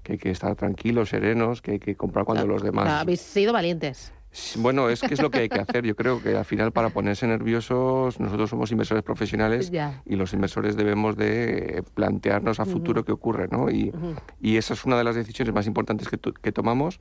que 0.03 0.13
hay 0.13 0.17
que 0.17 0.31
estar 0.31 0.55
tranquilos, 0.55 1.09
serenos, 1.09 1.61
que 1.61 1.71
hay 1.71 1.79
que 1.79 1.95
comprar 1.95 2.25
cuando 2.25 2.47
los 2.47 2.63
demás... 2.63 2.87
habéis 2.89 3.21
sido 3.21 3.53
valientes. 3.53 4.13
Bueno, 4.57 4.89
es 4.89 5.01
que 5.01 5.15
es 5.15 5.21
lo 5.23 5.31
que 5.31 5.39
hay 5.39 5.49
que 5.49 5.59
hacer. 5.59 5.83
Yo 5.85 5.95
creo 5.95 6.21
que 6.21 6.37
al 6.37 6.45
final 6.45 6.71
para 6.71 6.89
ponerse 6.91 7.25
nerviosos 7.25 8.19
nosotros 8.19 8.51
somos 8.51 8.71
inversores 8.71 9.03
profesionales 9.03 9.71
Ya. 9.71 10.03
y 10.05 10.15
los 10.17 10.33
inversores 10.33 10.75
debemos 10.77 11.17
de 11.17 11.83
plantearnos 11.95 12.59
a 12.59 12.65
futuro 12.65 13.03
qué 13.03 13.11
ocurre, 13.11 13.47
¿no? 13.49 13.71
Y, 13.71 13.91
y 14.39 14.57
esa 14.57 14.75
es 14.75 14.85
una 14.85 14.99
de 14.99 15.03
las 15.03 15.15
decisiones 15.15 15.51
más 15.53 15.65
importantes 15.65 16.07
que, 16.09 16.17
to- 16.17 16.33
que 16.33 16.51
tomamos, 16.51 16.99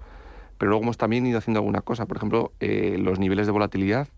pero 0.56 0.70
luego 0.70 0.84
hemos 0.84 0.96
también 0.96 1.26
ido 1.26 1.36
haciendo 1.36 1.60
alguna 1.60 1.82
cosa. 1.82 2.06
Por 2.06 2.16
ejemplo, 2.16 2.52
eh, 2.60 2.96
los 2.98 3.18
niveles 3.18 3.44
de 3.46 3.52
volatilidad 3.52 4.08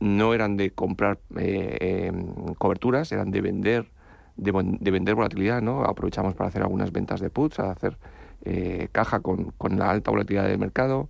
no 0.00 0.32
eran 0.34 0.56
de 0.56 0.70
comprar 0.70 1.18
eh, 1.38 1.76
eh, 1.80 2.12
coberturas, 2.56 3.12
eran 3.12 3.30
de 3.30 3.40
vender 3.42 3.90
de, 4.36 4.90
vender 4.90 5.14
volatilidad, 5.14 5.62
¿no? 5.62 5.84
Aprovechamos 5.84 6.34
para 6.34 6.48
hacer 6.48 6.62
algunas 6.62 6.92
ventas 6.92 7.20
de 7.20 7.30
puts, 7.30 7.58
a 7.60 7.70
hacer 7.70 7.98
eh, 8.44 8.88
caja 8.92 9.20
con, 9.20 9.52
con 9.56 9.78
la 9.78 9.90
alta 9.90 10.10
volatilidad 10.10 10.46
del 10.46 10.58
mercado. 10.58 11.08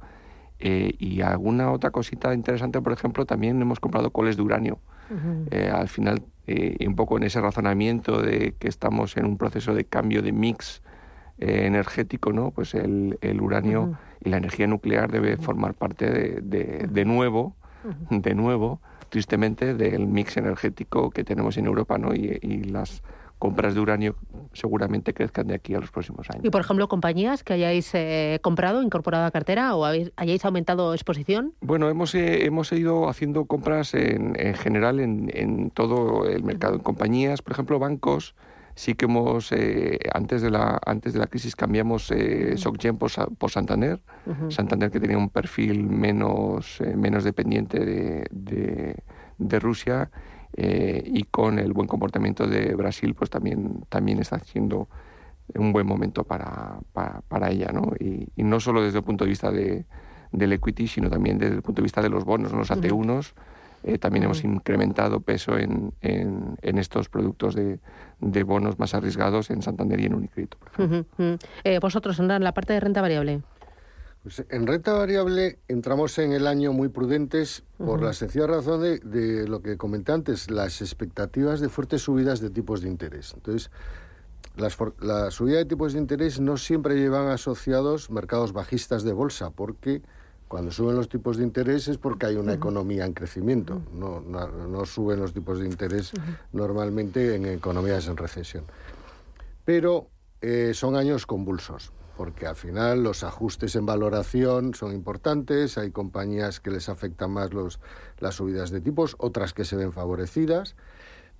eh, 0.60 0.94
y 0.98 1.20
alguna 1.20 1.70
otra 1.72 1.90
cosita 1.90 2.32
interesante, 2.32 2.80
por 2.80 2.92
ejemplo, 2.92 3.26
también 3.26 3.60
hemos 3.60 3.80
comprado 3.80 4.10
coles 4.10 4.36
de 4.36 4.42
uranio. 4.42 4.78
Eh, 5.50 5.70
al 5.72 5.88
final, 5.88 6.22
un 6.86 6.94
poco 6.96 7.18
en 7.18 7.24
ese 7.24 7.40
razonamiento 7.40 8.22
de 8.22 8.54
que 8.58 8.68
estamos 8.68 9.16
en 9.16 9.26
un 9.26 9.36
proceso 9.36 9.74
de 9.74 9.84
cambio 9.84 10.22
de 10.22 10.32
mix 10.32 10.82
energético, 11.38 12.32
¿no? 12.32 12.52
Pues 12.52 12.74
el, 12.74 13.18
el 13.20 13.40
uranio 13.40 13.98
y 14.24 14.30
la 14.30 14.38
energía 14.38 14.66
nuclear 14.66 15.10
debe 15.10 15.36
formar 15.36 15.74
parte 15.74 16.10
de, 16.10 16.40
de, 16.40 16.86
de 16.90 17.04
nuevo, 17.04 17.54
de 18.08 18.34
nuevo, 18.34 18.80
tristemente, 19.10 19.74
del 19.74 20.06
mix 20.06 20.36
energético 20.36 21.10
que 21.10 21.24
tenemos 21.24 21.56
en 21.58 21.66
Europa, 21.66 21.98
¿no? 21.98 22.14
Y, 22.14 22.38
y 22.40 22.64
las 22.64 23.02
compras 23.44 23.74
de 23.74 23.80
uranio 23.80 24.16
seguramente 24.54 25.12
crezcan 25.12 25.46
de 25.48 25.54
aquí 25.54 25.74
a 25.74 25.78
los 25.80 25.90
próximos 25.90 26.30
años. 26.30 26.42
Y, 26.46 26.48
por 26.48 26.62
ejemplo, 26.62 26.88
compañías 26.88 27.44
que 27.44 27.52
hayáis 27.52 27.90
eh, 27.94 28.38
comprado, 28.40 28.82
incorporado 28.82 29.26
a 29.26 29.30
cartera 29.30 29.74
o 29.76 29.84
habéis- 29.84 30.12
hayáis 30.16 30.42
aumentado 30.46 30.94
exposición. 30.94 31.52
Bueno, 31.60 31.90
hemos, 31.90 32.14
eh, 32.14 32.46
hemos 32.46 32.72
ido 32.72 33.06
haciendo 33.10 33.44
compras 33.44 33.92
en, 33.92 34.32
en 34.40 34.54
general 34.54 34.98
en, 34.98 35.30
en 35.34 35.68
todo 35.68 36.24
el 36.26 36.42
mercado. 36.42 36.76
En 36.76 36.80
compañías, 36.80 37.42
por 37.42 37.52
ejemplo, 37.52 37.78
bancos, 37.78 38.34
sí 38.76 38.94
que 38.94 39.04
hemos, 39.04 39.52
eh, 39.52 39.98
antes, 40.14 40.40
de 40.40 40.50
la, 40.50 40.80
antes 40.86 41.12
de 41.12 41.18
la 41.18 41.26
crisis 41.26 41.54
cambiamos 41.54 42.10
eh, 42.12 42.56
SocGen 42.56 42.96
por, 42.96 43.10
por 43.36 43.50
Santander. 43.50 44.00
Santander 44.48 44.90
que 44.90 45.00
tenía 45.00 45.18
un 45.18 45.28
perfil 45.28 45.84
menos, 45.84 46.80
eh, 46.80 46.96
menos 46.96 47.24
dependiente 47.24 47.78
de, 47.84 48.26
de- 48.30 48.96
de 49.36 49.58
Rusia 49.58 50.10
eh, 50.56 51.02
y 51.04 51.24
con 51.24 51.58
el 51.58 51.72
buen 51.72 51.86
comportamiento 51.88 52.46
de 52.46 52.74
Brasil, 52.74 53.14
pues 53.14 53.30
también, 53.30 53.84
también 53.88 54.18
está 54.20 54.38
siendo 54.40 54.88
un 55.54 55.72
buen 55.72 55.86
momento 55.86 56.24
para, 56.24 56.78
para, 56.92 57.20
para 57.28 57.50
ella, 57.50 57.70
¿no? 57.72 57.92
Y, 58.00 58.28
y 58.36 58.42
no 58.44 58.60
solo 58.60 58.82
desde 58.82 58.98
el 58.98 59.04
punto 59.04 59.24
de 59.24 59.30
vista 59.30 59.50
de, 59.50 59.84
del 60.32 60.52
equity, 60.52 60.86
sino 60.88 61.10
también 61.10 61.38
desde 61.38 61.56
el 61.56 61.62
punto 61.62 61.82
de 61.82 61.84
vista 61.84 62.00
de 62.02 62.08
los 62.08 62.24
bonos, 62.24 62.52
¿no? 62.52 62.58
los 62.58 62.70
AT1. 62.70 63.32
eh, 63.84 63.98
también 63.98 64.24
hemos 64.24 64.42
incrementado 64.44 65.20
peso 65.20 65.58
en, 65.58 65.92
en, 66.00 66.56
en 66.62 66.78
estos 66.78 67.10
productos 67.10 67.54
de, 67.54 67.78
de 68.20 68.42
bonos 68.42 68.78
más 68.78 68.94
arriesgados 68.94 69.50
en 69.50 69.60
Santander 69.60 70.00
y 70.00 70.06
en 70.06 70.14
Unicredit. 70.14 70.54
por 70.54 70.68
ejemplo. 70.86 71.36
Eh, 71.64 71.78
vosotros, 71.80 72.18
en 72.18 72.28
la 72.28 72.52
parte 72.52 72.72
de 72.72 72.80
renta 72.80 73.02
variable. 73.02 73.42
Pues 74.24 74.42
en 74.48 74.66
renta 74.66 74.94
variable 74.94 75.58
entramos 75.68 76.18
en 76.18 76.32
el 76.32 76.46
año 76.46 76.72
muy 76.72 76.88
prudentes 76.88 77.62
por 77.76 78.02
la 78.02 78.14
sencilla 78.14 78.46
razón 78.46 78.80
de, 78.80 78.98
de 79.00 79.46
lo 79.46 79.60
que 79.60 79.76
comenté 79.76 80.12
antes, 80.12 80.50
las 80.50 80.80
expectativas 80.80 81.60
de 81.60 81.68
fuertes 81.68 82.00
subidas 82.02 82.40
de 82.40 82.48
tipos 82.48 82.80
de 82.80 82.88
interés. 82.88 83.34
Entonces, 83.34 83.70
las, 84.56 84.78
la 85.00 85.30
subida 85.30 85.58
de 85.58 85.66
tipos 85.66 85.92
de 85.92 85.98
interés 85.98 86.40
no 86.40 86.56
siempre 86.56 86.96
llevan 86.96 87.28
asociados 87.28 88.08
mercados 88.10 88.54
bajistas 88.54 89.02
de 89.04 89.12
bolsa, 89.12 89.50
porque 89.50 90.00
Cuando 90.48 90.70
suben 90.70 90.94
los 90.94 91.08
tipos 91.08 91.36
de 91.36 91.44
interés 91.44 91.88
es 91.88 91.98
porque 91.98 92.26
hay 92.26 92.36
una 92.36 92.52
economía 92.52 93.04
en 93.04 93.12
crecimiento. 93.12 93.82
No, 93.92 94.20
no, 94.20 94.46
no 94.46 94.84
suben 94.86 95.18
los 95.18 95.32
tipos 95.32 95.58
de 95.58 95.66
interés 95.66 96.12
normalmente 96.52 97.34
en 97.34 97.46
economías 97.46 98.06
en 98.06 98.16
recesión. 98.16 98.64
Pero 99.64 100.08
eh, 100.42 100.72
son 100.74 100.96
años 100.96 101.26
convulsos, 101.26 101.92
porque 102.16 102.46
al 102.46 102.56
final 102.56 103.02
los 103.02 103.24
ajustes 103.24 103.76
en 103.76 103.86
valoración 103.86 104.74
son 104.74 104.92
importantes, 104.92 105.78
hay 105.78 105.90
compañías 105.90 106.60
que 106.60 106.70
les 106.70 106.88
afectan 106.88 107.30
más 107.32 107.52
los, 107.52 107.80
las 108.18 108.36
subidas 108.36 108.70
de 108.70 108.80
tipos, 108.80 109.16
otras 109.18 109.52
que 109.52 109.64
se 109.64 109.76
ven 109.76 109.92
favorecidas, 109.92 110.76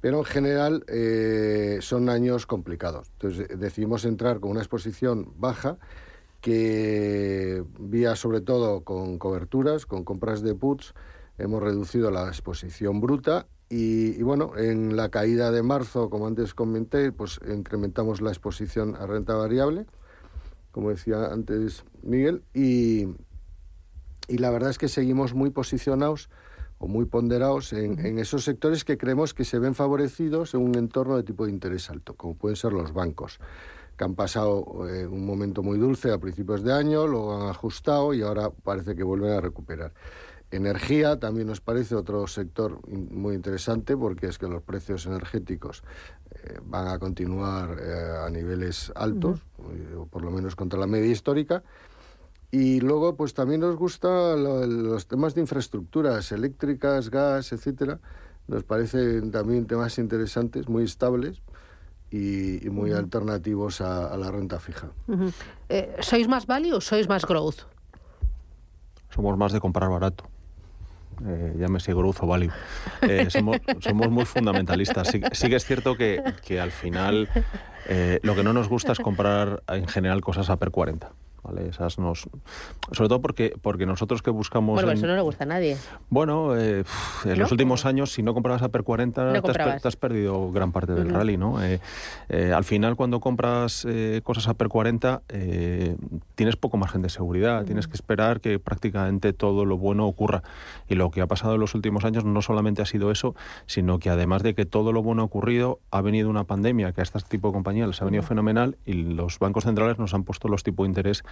pero 0.00 0.18
en 0.18 0.24
general 0.24 0.84
eh, 0.88 1.78
son 1.80 2.08
años 2.08 2.46
complicados. 2.46 3.10
Entonces 3.12 3.48
decidimos 3.58 4.04
entrar 4.04 4.40
con 4.40 4.50
una 4.50 4.60
exposición 4.60 5.32
baja 5.36 5.78
que 6.40 7.64
vía 7.78 8.16
sobre 8.16 8.42
todo 8.42 8.84
con 8.84 9.18
coberturas, 9.18 9.86
con 9.86 10.04
compras 10.04 10.42
de 10.42 10.54
puts, 10.54 10.94
hemos 11.38 11.62
reducido 11.62 12.10
la 12.10 12.28
exposición 12.28 13.00
bruta 13.00 13.46
y, 13.70 14.10
y, 14.10 14.22
bueno, 14.22 14.52
en 14.56 14.94
la 14.94 15.08
caída 15.08 15.50
de 15.50 15.62
marzo, 15.62 16.10
como 16.10 16.26
antes 16.26 16.52
comenté, 16.52 17.10
pues 17.12 17.40
incrementamos 17.50 18.20
la 18.20 18.30
exposición 18.30 18.94
a 18.96 19.06
renta 19.06 19.34
variable, 19.34 19.86
como 20.74 20.90
decía 20.90 21.26
antes 21.26 21.84
Miguel, 22.02 22.42
y, 22.52 23.06
y 24.26 24.38
la 24.38 24.50
verdad 24.50 24.70
es 24.70 24.78
que 24.78 24.88
seguimos 24.88 25.32
muy 25.32 25.50
posicionados 25.50 26.30
o 26.78 26.88
muy 26.88 27.04
ponderados 27.04 27.72
en, 27.72 28.04
en, 28.04 28.18
esos 28.18 28.42
sectores 28.42 28.82
que 28.82 28.98
creemos 28.98 29.34
que 29.34 29.44
se 29.44 29.60
ven 29.60 29.76
favorecidos 29.76 30.52
en 30.54 30.62
un 30.62 30.74
entorno 30.74 31.16
de 31.16 31.22
tipo 31.22 31.46
de 31.46 31.52
interés 31.52 31.88
alto, 31.90 32.14
como 32.14 32.34
pueden 32.34 32.56
ser 32.56 32.72
los 32.72 32.92
bancos 32.92 33.38
que 33.96 34.02
han 34.02 34.16
pasado 34.16 34.88
eh, 34.88 35.06
un 35.06 35.24
momento 35.24 35.62
muy 35.62 35.78
dulce 35.78 36.10
a 36.10 36.18
principios 36.18 36.64
de 36.64 36.72
año, 36.72 37.06
lo 37.06 37.40
han 37.40 37.50
ajustado 37.50 38.12
y 38.12 38.22
ahora 38.22 38.50
parece 38.50 38.96
que 38.96 39.04
vuelven 39.04 39.30
a 39.30 39.40
recuperar. 39.40 39.92
Energía 40.56 41.18
también 41.18 41.48
nos 41.48 41.60
parece 41.60 41.96
otro 41.96 42.26
sector 42.26 42.78
muy 42.88 43.34
interesante 43.34 43.96
porque 43.96 44.28
es 44.28 44.38
que 44.38 44.46
los 44.46 44.62
precios 44.62 45.04
energéticos 45.06 45.82
eh, 46.30 46.58
van 46.64 46.86
a 46.88 46.98
continuar 46.98 47.76
eh, 47.80 48.26
a 48.26 48.30
niveles 48.30 48.92
altos, 48.94 49.40
uh 49.58 49.62
-huh. 49.62 50.02
o 50.02 50.06
por 50.06 50.22
lo 50.22 50.30
menos 50.30 50.54
contra 50.54 50.78
la 50.78 50.86
media 50.86 51.10
histórica. 51.10 51.62
Y 52.52 52.80
luego, 52.80 53.16
pues 53.16 53.34
también 53.34 53.62
nos 53.62 53.74
gustan 53.74 54.44
lo, 54.44 54.64
los 54.64 55.08
temas 55.08 55.34
de 55.34 55.40
infraestructuras 55.40 56.30
eléctricas, 56.30 57.10
gas, 57.10 57.52
etcétera. 57.52 57.98
Nos 58.46 58.62
parecen 58.62 59.32
también 59.32 59.66
temas 59.66 59.98
interesantes, 59.98 60.68
muy 60.68 60.84
estables 60.84 61.42
y, 62.10 62.64
y 62.64 62.70
muy 62.70 62.90
uh 62.90 62.94
-huh. 62.94 62.98
alternativos 62.98 63.80
a, 63.80 64.12
a, 64.12 64.16
la 64.16 64.30
renta 64.30 64.60
fija. 64.60 64.92
Uh 65.08 65.14
-huh. 65.14 65.32
eh, 65.68 65.96
¿Sois 66.00 66.28
más 66.28 66.46
value 66.46 66.74
o 66.74 66.80
sois 66.80 67.08
más 67.08 67.26
growth? 67.26 67.66
Somos 69.10 69.36
más 69.36 69.52
de 69.52 69.58
comprar 69.60 69.90
barato. 69.90 70.24
Eh, 71.26 71.54
llámese 71.58 71.92
growth 71.92 72.22
o 72.22 72.26
value. 72.26 72.50
Eh, 73.02 73.28
somos, 73.30 73.58
somos, 73.80 74.10
muy 74.10 74.24
fundamentalistas. 74.24 75.08
Sí, 75.08 75.20
sí, 75.32 75.48
que 75.48 75.56
es 75.56 75.64
cierto 75.64 75.96
que, 75.96 76.22
que 76.46 76.60
al 76.60 76.70
final 76.70 77.28
eh, 77.86 78.20
lo 78.22 78.34
que 78.34 78.42
no 78.42 78.52
nos 78.52 78.68
gusta 78.68 78.92
es 78.92 78.98
comprar 78.98 79.62
en 79.68 79.86
general 79.86 80.20
cosas 80.20 80.50
a 80.50 80.56
per 80.56 80.70
40. 80.70 81.10
¿Vale? 81.44 81.68
Esas 81.68 81.98
nos... 81.98 82.28
Sobre 82.92 83.08
todo 83.08 83.20
porque, 83.20 83.54
porque 83.60 83.86
nosotros 83.86 84.22
que 84.22 84.30
buscamos... 84.30 84.74
Bueno, 84.74 84.90
en... 84.90 84.96
eso 84.98 85.06
no 85.06 85.14
le 85.14 85.20
gusta 85.20 85.44
a 85.44 85.46
nadie. 85.46 85.76
Bueno, 86.08 86.56
eh, 86.56 86.84
en 87.24 87.30
¿No? 87.30 87.36
los 87.36 87.52
últimos 87.52 87.84
años, 87.84 88.12
si 88.12 88.22
no 88.22 88.34
comprabas 88.34 88.62
a 88.62 88.70
per 88.70 88.82
40, 88.82 89.32
no 89.32 89.42
te, 89.42 89.50
has, 89.50 89.82
te, 89.82 89.88
has, 89.88 89.96
perdido 89.96 90.50
gran 90.50 90.72
parte 90.72 90.94
del 90.94 91.06
uh 91.06 91.10
-huh. 91.10 91.16
rally, 91.16 91.36
¿no? 91.36 91.62
Eh, 91.62 91.80
eh, 92.28 92.52
al 92.52 92.64
final, 92.64 92.96
cuando 92.96 93.20
compras 93.20 93.86
eh, 93.88 94.20
cosas 94.24 94.48
a 94.48 94.54
per 94.54 94.68
40, 94.68 95.22
eh, 95.28 95.96
tienes 96.34 96.56
poco 96.56 96.76
margen 96.76 97.02
de 97.02 97.08
seguridad, 97.08 97.58
uh 97.58 97.62
-huh. 97.62 97.66
tienes 97.66 97.86
que 97.86 97.94
esperar 97.94 98.40
que 98.40 98.58
prácticamente 98.58 99.32
todo 99.32 99.64
lo 99.64 99.76
bueno 99.76 100.06
ocurra. 100.06 100.42
Y 100.88 100.94
lo 100.94 101.10
que 101.10 101.20
ha 101.20 101.26
pasado 101.26 101.54
en 101.54 101.60
los 101.60 101.74
últimos 101.74 102.04
años 102.04 102.24
no 102.24 102.42
solamente 102.42 102.82
ha 102.82 102.86
sido 102.86 103.10
eso, 103.10 103.34
sino 103.66 103.98
que 103.98 104.10
además 104.10 104.42
de 104.42 104.54
que 104.54 104.64
todo 104.64 104.92
lo 104.92 105.02
bueno 105.02 105.22
ha 105.22 105.24
ocurrido, 105.26 105.80
ha 105.90 106.00
venido 106.00 106.30
una 106.30 106.44
pandemia 106.44 106.92
que 106.92 107.00
a 107.00 107.04
este 107.04 107.20
tipo 107.28 107.48
de 107.48 107.54
compañías 107.54 107.88
les 107.88 108.00
ha 108.00 108.04
venido 108.04 108.22
uh 108.22 108.24
-huh. 108.24 108.28
fenomenal 108.28 108.76
y 108.86 108.94
los 108.94 109.38
bancos 109.38 109.64
centrales 109.64 109.98
nos 109.98 110.14
han 110.14 110.24
puesto 110.24 110.48
los 110.48 110.62
tipos 110.62 110.84
de 110.84 110.88
interés 110.88 111.24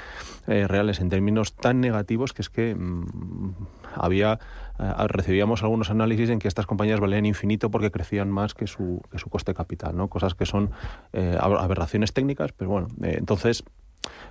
eh, 0.47 0.67
reales 0.67 1.01
en 1.01 1.09
términos 1.09 1.55
tan 1.55 1.81
negativos 1.81 2.33
que 2.33 2.43
es 2.43 2.51
que 2.51 2.75
mmm, 2.75 3.53
había 3.95 4.39
eh, 4.79 4.93
recibíamos 5.09 5.63
algunos 5.63 5.91
análisis 5.91 6.31
en 6.31 6.39
que 6.39 6.49
estas 6.49 6.67
compañías 6.67 7.01
valían 7.01 7.27
infinito 7.27 7.71
porque 7.71 7.91
crecían 7.91 8.31
más 8.31 8.55
que 8.55 8.67
su, 8.67 9.01
que 9.11 9.19
su 9.19 9.31
coste 9.31 9.55
capital, 9.55 9.97
¿no? 9.97 10.09
Cosas 10.09 10.35
que 10.35 10.47
son 10.47 10.71
eh, 11.13 11.37
aberraciones 11.41 12.13
técnicas, 12.13 12.53
pero 12.53 12.71
bueno, 12.71 12.89
entonces 13.03 13.65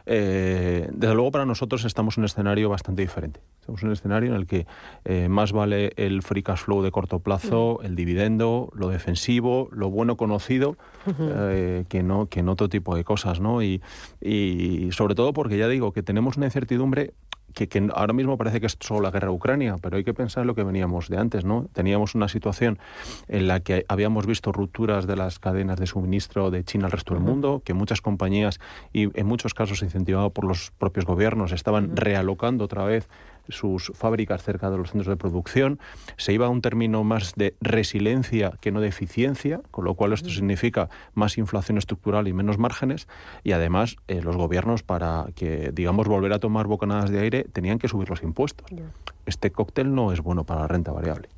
eh, 0.06 0.88
desde 0.92 1.14
luego 1.14 1.32
para 1.32 1.46
nosotros 1.46 1.86
estamos 1.86 2.18
en 2.18 2.22
un 2.22 2.26
escenario 2.26 2.70
bastante 2.70 3.02
diferente. 3.02 3.42
Estamos 3.60 3.82
en 3.82 3.88
un 3.90 3.94
escenario 3.94 4.30
en 4.32 4.36
el 4.36 4.48
que 4.48 4.66
eh, 5.06 5.30
más 5.30 5.52
vale 5.52 5.94
el 5.96 6.22
free 6.22 6.44
cash 6.44 6.60
flow 6.60 6.82
de 6.82 6.92
corto 6.92 7.20
plazo, 7.20 7.80
el 7.84 7.96
dividendo, 7.96 8.70
lo 8.74 8.90
defensivo, 8.90 9.70
lo 9.72 9.90
bueno 9.90 10.18
conocido, 10.18 10.78
eh, 11.20 11.86
que, 11.88 12.04
no, 12.04 12.28
que 12.28 12.40
en 12.40 12.50
otro 12.50 12.70
tipo 12.70 12.96
de 12.96 13.04
cosas. 13.04 13.40
¿no? 13.40 13.62
Y, 13.62 13.82
y 14.20 14.90
sobre 14.92 15.16
todo 15.16 15.34
porque 15.34 15.58
ya 15.58 15.68
digo 15.68 15.92
que 15.94 16.04
tenemos 16.04 16.38
una 16.38 16.48
incertidumbre 16.48 17.14
que, 17.54 17.68
que, 17.68 17.90
ahora 17.94 18.14
mismo 18.14 18.38
parece 18.38 18.60
que 18.60 18.68
es 18.68 18.78
solo 18.80 19.02
la 19.02 19.12
guerra 19.12 19.28
de 19.28 19.34
Ucrania, 19.34 19.76
pero 19.82 19.98
hay 19.98 20.04
que 20.04 20.14
pensar 20.14 20.42
en 20.42 20.48
lo 20.48 20.56
que 20.56 20.64
veníamos 20.64 21.10
de 21.10 21.18
antes, 21.18 21.46
¿no? 21.46 21.68
Teníamos 21.74 22.16
una 22.16 22.28
situación 22.28 22.80
en 23.28 23.48
la 23.48 23.60
que 23.60 23.86
habíamos 23.88 24.26
visto 24.26 24.52
rupturas 24.52 25.08
de 25.08 25.16
las 25.16 25.40
cadenas 25.40 25.80
de 25.80 25.88
suministro 25.88 26.52
de 26.52 26.64
China 26.64 26.86
al 26.86 26.92
resto 26.92 27.14
del 27.14 27.24
mundo, 27.24 27.62
que 27.64 27.74
muchas 27.74 28.02
compañías, 28.02 28.60
y 28.94 29.18
en 29.20 29.26
muchos 29.26 29.54
casos 29.54 29.82
incentivado 29.82 30.30
por 30.30 30.46
los 30.46 30.72
propios 30.78 31.06
gobiernos, 31.06 31.52
estaban 31.52 31.96
realocando 31.96 32.66
otra 32.66 32.84
vez 32.84 33.08
sus 33.50 33.92
fábricas 33.96 34.44
cerca 34.44 34.70
de 34.70 34.78
los 34.78 34.92
centros 34.92 35.08
de 35.08 35.18
producción. 35.18 35.80
Se 36.18 36.34
iba 36.34 36.46
a 36.46 36.50
un 36.50 36.62
término 36.62 37.04
más 37.04 37.34
de 37.36 37.56
resiliencia 37.62 38.54
que 38.62 38.72
no 38.72 38.82
de 38.82 38.88
eficiencia, 38.88 39.62
con 39.72 39.86
lo 39.86 39.96
cual 39.96 40.14
esto 40.14 40.30
significa 40.30 40.90
más 41.14 41.38
inflación 41.38 41.78
estructural 41.78 42.28
y 42.28 42.34
menos 42.34 42.58
márgenes. 42.58 43.08
Y 43.44 43.52
además, 43.52 43.98
eh, 44.08 44.22
los 44.22 44.38
gobiernos, 44.38 44.84
para 44.84 45.28
que, 45.36 45.72
digamos, 45.74 46.08
volver 46.08 46.34
a 46.34 46.40
tomar 46.40 46.68
bocanadas 46.68 47.10
de 47.10 47.20
aire, 47.20 47.44
tenían 47.52 47.80
que 47.80 47.88
subir 47.88 48.10
los 48.10 48.24
impuestos. 48.24 48.68
Este 49.26 49.52
cóctel 49.52 49.94
no 49.94 50.12
es 50.12 50.22
bueno 50.22 50.46
para 50.46 50.62
la 50.62 50.68
renta 50.68 50.92
variable 50.92 51.30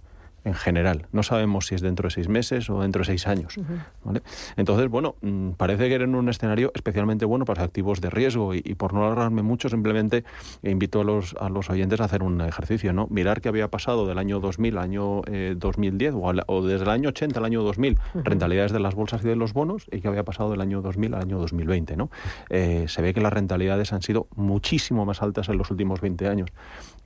en 0.45 0.53
general. 0.53 1.07
No 1.11 1.23
sabemos 1.23 1.67
si 1.67 1.75
es 1.75 1.81
dentro 1.81 2.07
de 2.07 2.13
seis 2.13 2.27
meses 2.27 2.69
o 2.69 2.81
dentro 2.81 2.99
de 3.01 3.05
seis 3.05 3.27
años. 3.27 3.57
Uh 3.57 3.61
-huh. 3.61 3.83
¿vale? 4.03 4.21
Entonces, 4.57 4.89
bueno, 4.89 5.15
mm, 5.21 5.51
parece 5.51 5.87
que 5.87 5.95
era 5.95 6.03
en 6.03 6.15
un 6.15 6.29
escenario 6.29 6.71
especialmente 6.75 7.25
bueno 7.25 7.45
para 7.45 7.61
los 7.61 7.67
activos 7.67 8.01
de 8.01 8.09
riesgo 8.09 8.53
y, 8.53 8.61
y, 8.63 8.75
por 8.75 8.93
no 8.93 9.05
alargarme 9.05 9.41
mucho, 9.41 9.69
simplemente 9.69 10.23
invito 10.63 11.01
a 11.01 11.03
los, 11.03 11.35
a 11.39 11.49
los 11.49 11.69
oyentes 11.69 11.99
a 12.01 12.05
hacer 12.05 12.23
un 12.23 12.41
ejercicio, 12.41 12.93
¿no? 12.93 13.07
Mirar 13.09 13.41
qué 13.41 13.49
había 13.49 13.69
pasado 13.69 14.07
del 14.07 14.17
año 14.17 14.39
2000 14.39 14.77
al 14.77 14.83
año 14.83 15.21
eh, 15.27 15.55
2010 15.57 16.13
o, 16.15 16.29
al, 16.29 16.43
o, 16.47 16.65
desde 16.65 16.83
el 16.83 16.89
año 16.89 17.09
80 17.09 17.39
al 17.39 17.45
año 17.45 17.63
2000, 17.63 17.93
uh 17.93 17.95
-huh. 17.95 18.23
rentabilidades 18.23 18.71
de 18.71 18.79
las 18.79 18.95
bolsas 18.95 19.23
y 19.23 19.27
de 19.27 19.35
los 19.35 19.53
bonos 19.53 19.85
y 19.91 20.01
qué 20.01 20.07
había 20.07 20.23
pasado 20.23 20.51
del 20.51 20.61
año 20.61 20.81
2000 20.81 21.13
al 21.13 21.21
año 21.21 21.39
2020, 21.39 21.95
¿no? 21.95 22.09
Eh, 22.49 22.85
se 22.87 23.01
ve 23.01 23.13
que 23.13 23.21
las 23.21 23.33
rentabilidades 23.33 23.93
han 23.93 24.01
sido 24.01 24.27
muchísimo 24.35 25.05
más 25.05 25.21
altas 25.21 25.49
en 25.49 25.57
los 25.57 25.71
últimos 25.71 26.01
20 26.01 26.27
años. 26.27 26.49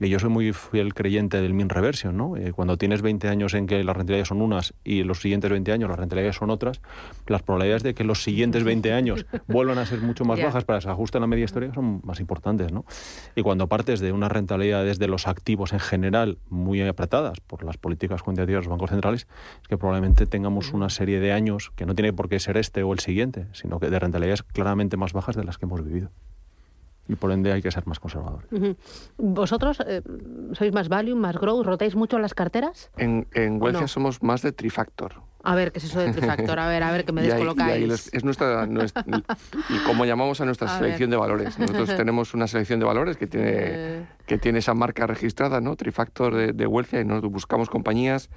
Y 0.00 0.08
yo 0.08 0.18
soy 0.18 0.30
muy 0.30 0.52
fiel 0.52 0.94
creyente 0.94 1.40
del 1.40 1.54
mean 1.54 1.68
reversion, 1.68 2.16
¿no? 2.16 2.36
Eh, 2.36 2.52
cuando 2.52 2.76
tienes 2.76 3.02
20 3.02 3.28
años 3.28 3.54
en 3.54 3.66
que 3.66 3.82
las 3.82 3.96
rentabilidades 3.96 4.28
son 4.28 4.42
unas 4.42 4.74
y 4.84 5.02
los 5.02 5.20
siguientes 5.20 5.50
20 5.50 5.72
años 5.72 5.88
las 5.88 5.98
rentabilidades 5.98 6.36
son 6.36 6.50
otras, 6.50 6.80
las 7.26 7.42
probabilidades 7.42 7.82
de 7.82 7.94
que 7.94 8.04
los 8.04 8.22
siguientes 8.22 8.62
20 8.62 8.92
años 8.92 9.26
vuelvan 9.48 9.78
a 9.78 9.86
ser 9.86 10.00
mucho 10.00 10.24
más 10.24 10.36
yeah. 10.38 10.46
bajas 10.46 10.64
para 10.64 10.78
que 10.78 10.84
se 10.84 10.90
ajuste 10.90 11.18
a 11.18 11.20
la 11.20 11.26
media 11.26 11.44
histórica 11.44 11.74
son 11.74 12.00
más 12.04 12.20
importantes, 12.20 12.72
¿no? 12.72 12.84
Y 13.34 13.42
cuando 13.42 13.66
partes 13.66 13.98
de 14.00 14.12
unas 14.12 14.30
rentabilidades 14.30 14.98
de 14.98 15.08
los 15.08 15.26
activos 15.26 15.72
en 15.72 15.80
general 15.80 16.38
muy 16.48 16.80
apretadas 16.82 17.40
por 17.40 17.64
las 17.64 17.76
políticas 17.76 18.22
cuantitativas 18.22 18.62
de 18.62 18.68
los 18.68 18.70
bancos 18.70 18.90
centrales, 18.90 19.26
es 19.62 19.68
que 19.68 19.76
probablemente 19.76 20.26
tengamos 20.26 20.72
una 20.72 20.90
serie 20.90 21.18
de 21.18 21.32
años 21.32 21.72
que 21.74 21.86
no 21.86 21.94
tiene 21.94 22.12
por 22.12 22.28
qué 22.28 22.38
ser 22.38 22.56
este 22.56 22.82
o 22.82 22.92
el 22.92 23.00
siguiente, 23.00 23.46
sino 23.52 23.80
que 23.80 23.90
de 23.90 23.98
rentabilidades 23.98 24.42
claramente 24.42 24.96
más 24.96 25.12
bajas 25.12 25.34
de 25.34 25.44
las 25.44 25.58
que 25.58 25.66
hemos 25.66 25.84
vivido 25.84 26.10
y 27.08 27.16
por 27.16 27.32
ende 27.32 27.52
hay 27.52 27.62
que 27.62 27.70
ser 27.70 27.86
más 27.86 27.98
conservadores. 27.98 28.46
Uh 28.52 28.56
-huh. 28.56 28.76
¿Vosotros 29.16 29.82
eh, 29.86 30.02
sois 30.52 30.72
más 30.72 30.88
value, 30.88 31.16
más 31.16 31.36
growth? 31.36 31.64
¿Rotáis 31.64 31.96
mucho 31.96 32.18
las 32.18 32.34
carteras? 32.34 32.90
En, 32.96 33.26
en 33.32 33.60
Huelcia 33.60 33.82
no? 33.82 33.88
somos 33.88 34.22
más 34.22 34.42
de 34.42 34.52
trifactor. 34.52 35.14
A 35.44 35.54
ver, 35.54 35.72
¿qué 35.72 35.78
es 35.78 35.84
eso 35.84 36.00
de 36.00 36.12
trifactor? 36.12 36.58
A 36.58 36.68
ver, 36.68 36.82
a 36.82 36.90
ver, 36.92 37.04
que 37.04 37.12
me 37.12 37.22
descolocáis. 37.26 37.70
Y 37.70 37.72
ahí, 37.72 37.88
y 37.88 37.90
ahí 37.90 37.98
es 38.12 38.24
nuestra, 38.24 38.66
nuestra 38.66 39.04
y 39.68 39.78
como 39.86 40.04
llamamos 40.04 40.40
a 40.40 40.44
nuestra 40.44 40.74
a 40.74 40.78
selección 40.78 41.08
ver. 41.10 41.16
de 41.16 41.20
valores. 41.20 41.58
Nosotros 41.58 41.88
tenemos 41.96 42.34
una 42.34 42.46
selección 42.46 42.80
de 42.80 42.86
valores 42.86 43.16
que 43.16 43.26
tiene, 43.26 43.50
eh... 43.54 44.06
que 44.26 44.38
tiene 44.38 44.58
esa 44.58 44.74
marca 44.74 45.06
registrada, 45.06 45.60
¿no? 45.60 45.76
Trifactor 45.76 46.34
de, 46.34 46.52
de 46.52 46.66
Huelcia, 46.66 47.00
y 47.00 47.04
nosotros 47.04 47.32
buscamos 47.32 47.70
compañías 47.70 48.28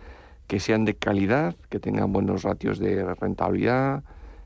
que 0.47 0.59
sean 0.59 0.85
de 0.85 0.95
calidad, 0.95 1.55
que 1.69 1.79
tengan 1.79 2.13
buenos 2.13 2.43
ratios 2.43 2.77
de 2.77 3.03
rentabilidad, 3.15 4.03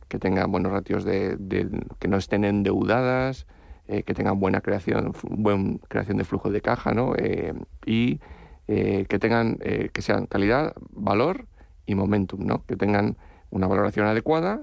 que 0.07 0.19
tengan 0.19 0.51
buenos 0.51 0.71
ratios 0.71 1.03
de, 1.03 1.35
de 1.37 1.67
que 1.99 2.07
no 2.07 2.17
estén 2.17 2.45
endeudadas, 2.45 3.47
eh, 3.87 4.03
que 4.03 4.13
tengan 4.13 4.39
buena 4.39 4.61
creación, 4.61 5.13
buena 5.23 5.77
creación 5.87 6.17
de 6.17 6.23
flujo 6.23 6.49
de 6.51 6.61
caja, 6.61 6.93
¿no? 6.93 7.13
Eh, 7.17 7.53
y 7.85 8.19
eh, 8.67 9.05
que 9.07 9.19
tengan, 9.19 9.57
que 9.93 10.01
sean 10.01 10.25
calidad, 10.25 10.73
valor 10.91 11.45
y 11.85 11.95
momentum, 11.95 12.45
¿no? 12.45 12.63
Que 12.65 12.75
tengan 12.75 13.15
una 13.51 13.67
valoración 13.67 14.07
adecuada 14.07 14.61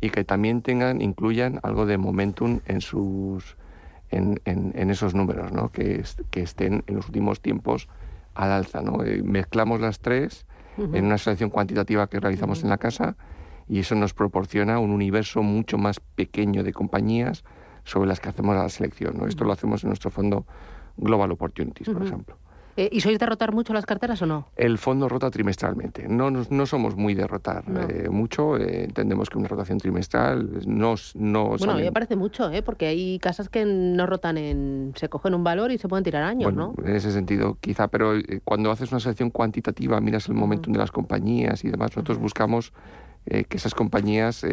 y 0.00 0.10
que 0.10 0.24
también 0.24 0.60
tengan, 0.62 1.00
incluyan 1.00 1.60
algo 1.62 1.86
de 1.86 1.96
momentum 1.98 2.60
en 2.66 2.80
sus 2.80 3.56
en, 4.10 4.40
en- 4.44 4.72
en 4.76 4.90
esos 4.90 5.14
números, 5.14 5.50
¿no? 5.52 5.70
que, 5.72 5.96
est- 5.96 6.20
que 6.30 6.42
estén 6.42 6.84
en 6.86 6.94
los 6.96 7.06
últimos 7.06 7.40
tiempos 7.40 7.88
al 8.34 8.52
alza. 8.52 8.80
¿no? 8.82 8.98
Mezclamos 9.24 9.80
las 9.80 9.98
tres 10.00 10.46
en 10.96 11.04
una 11.06 11.18
selección 11.18 11.50
cuantitativa 11.50 12.06
que 12.08 12.20
realizamos 12.20 12.62
en 12.64 12.68
la 12.70 12.78
casa 12.78 13.16
y 13.68 13.78
eso 13.78 13.94
nos 13.94 14.12
proporciona 14.14 14.78
un 14.78 14.90
universo 14.90 15.42
mucho 15.42 15.78
más 15.78 16.00
pequeño 16.00 16.62
de 16.64 16.72
compañías 16.72 17.44
sobre 17.84 18.08
las 18.08 18.20
que 18.20 18.28
hacemos 18.28 18.56
la 18.56 18.68
selección. 18.68 19.16
¿no? 19.18 19.26
Esto 19.26 19.44
lo 19.44 19.52
hacemos 19.52 19.82
en 19.84 19.90
nuestro 19.90 20.10
fondo 20.10 20.46
Global 20.96 21.30
Opportunities, 21.32 21.88
por 21.88 22.02
ejemplo. 22.04 22.36
Eh, 22.76 22.88
¿Y 22.90 23.02
sois 23.02 23.20
de 23.20 23.26
rotar 23.26 23.52
mucho 23.52 23.72
las 23.72 23.86
carteras 23.86 24.20
o 24.22 24.26
no? 24.26 24.48
El 24.56 24.78
fondo 24.78 25.08
rota 25.08 25.30
trimestralmente. 25.30 26.08
No, 26.08 26.32
nos- 26.32 26.50
no 26.50 26.66
somos 26.66 26.96
muy 26.96 27.14
de 27.14 27.24
rotar 27.28 27.68
No. 27.68 27.82
eh, 27.82 28.08
mucho. 28.10 28.56
eh, 28.56 28.82
entendemos 28.82 29.30
que 29.30 29.38
una 29.38 29.46
rotación 29.46 29.78
trimestral 29.78 30.62
no, 30.66 30.96
no 31.14 31.50
Bueno, 31.50 31.72
a 31.74 31.76
mí 31.76 31.82
me 31.82 31.92
parece 31.92 32.16
mucho, 32.16 32.50
¿eh? 32.50 32.62
porque 32.62 32.86
hay 32.88 33.20
casas 33.20 33.48
que 33.48 33.64
no 33.64 34.06
rotan 34.06 34.38
en... 34.38 34.92
se 34.96 35.08
cogen 35.08 35.34
un 35.34 35.44
valor 35.44 35.70
y 35.70 35.78
se 35.78 35.86
pueden 35.86 36.02
tirar 36.02 36.24
años, 36.24 36.52
Bueno, 36.52 36.74
¿no? 36.76 36.84
en 36.84 36.96
ese 36.96 37.12
sentido, 37.12 37.58
quizá, 37.60 37.86
pero 37.86 38.14
cuando 38.42 38.72
haces 38.72 38.90
una 38.90 38.98
selección 38.98 39.30
cuantitativa, 39.30 40.00
miras 40.00 40.26
el 40.28 40.34
momentum 40.34 40.72
de 40.72 40.80
las 40.80 40.90
compañías 40.90 41.62
y 41.64 41.70
demás, 41.70 41.90
nosotros 41.94 42.18
buscamos 42.18 42.72
eh, 43.26 43.44
que 43.44 43.56
esas 43.56 43.74
compañías 43.76 44.44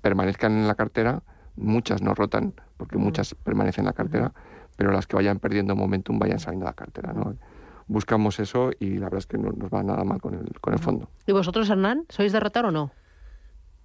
permanezcan 0.00 0.52
en 0.52 0.68
la 0.68 0.76
cartera, 0.76 1.22
muchas 1.56 2.02
no 2.02 2.14
rotan, 2.14 2.54
porque 2.76 2.98
muchas 2.98 3.34
permanecen 3.34 3.82
en 3.82 3.86
la 3.86 3.92
cartera, 3.92 4.32
pero 4.76 4.92
las 4.92 5.06
que 5.06 5.16
vayan 5.16 5.38
perdiendo 5.38 5.76
momentum 5.76 6.18
vayan 6.18 6.38
saliendo 6.38 6.64
de 6.64 6.70
la 6.70 6.74
cartera. 6.74 7.12
¿no? 7.12 7.36
Buscamos 7.86 8.40
eso 8.40 8.70
y 8.78 8.94
la 8.94 9.06
verdad 9.06 9.18
es 9.18 9.26
que 9.26 9.38
no 9.38 9.50
nos 9.52 9.70
va 9.70 9.82
nada 9.82 10.04
mal 10.04 10.20
con 10.20 10.34
el, 10.34 10.60
con 10.60 10.72
el 10.72 10.78
fondo. 10.78 11.08
¿Y 11.26 11.32
vosotros, 11.32 11.68
Hernán, 11.68 12.06
sois 12.08 12.32
de 12.32 12.40
rotar 12.40 12.66
o 12.66 12.70
no? 12.70 12.90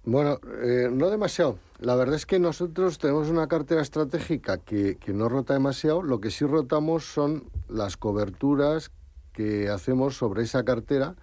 Bueno, 0.04 0.38
eh, 0.62 0.88
no 0.90 1.10
demasiado. 1.10 1.58
La 1.80 1.94
verdad 1.94 2.14
es 2.14 2.24
que 2.24 2.38
nosotros 2.38 2.98
tenemos 2.98 3.28
una 3.28 3.46
cartera 3.46 3.82
estratégica 3.82 4.58
que, 4.58 4.96
que 4.96 5.12
no 5.12 5.28
rota 5.28 5.52
demasiado. 5.52 6.02
Lo 6.02 6.20
que 6.20 6.30
sí 6.30 6.46
rotamos 6.46 7.04
son 7.04 7.44
las 7.68 7.96
coberturas 7.96 8.90
que 9.32 9.68
hacemos 9.68 10.16
sobre 10.16 10.44
esa 10.44 10.64
cartera 10.64 11.14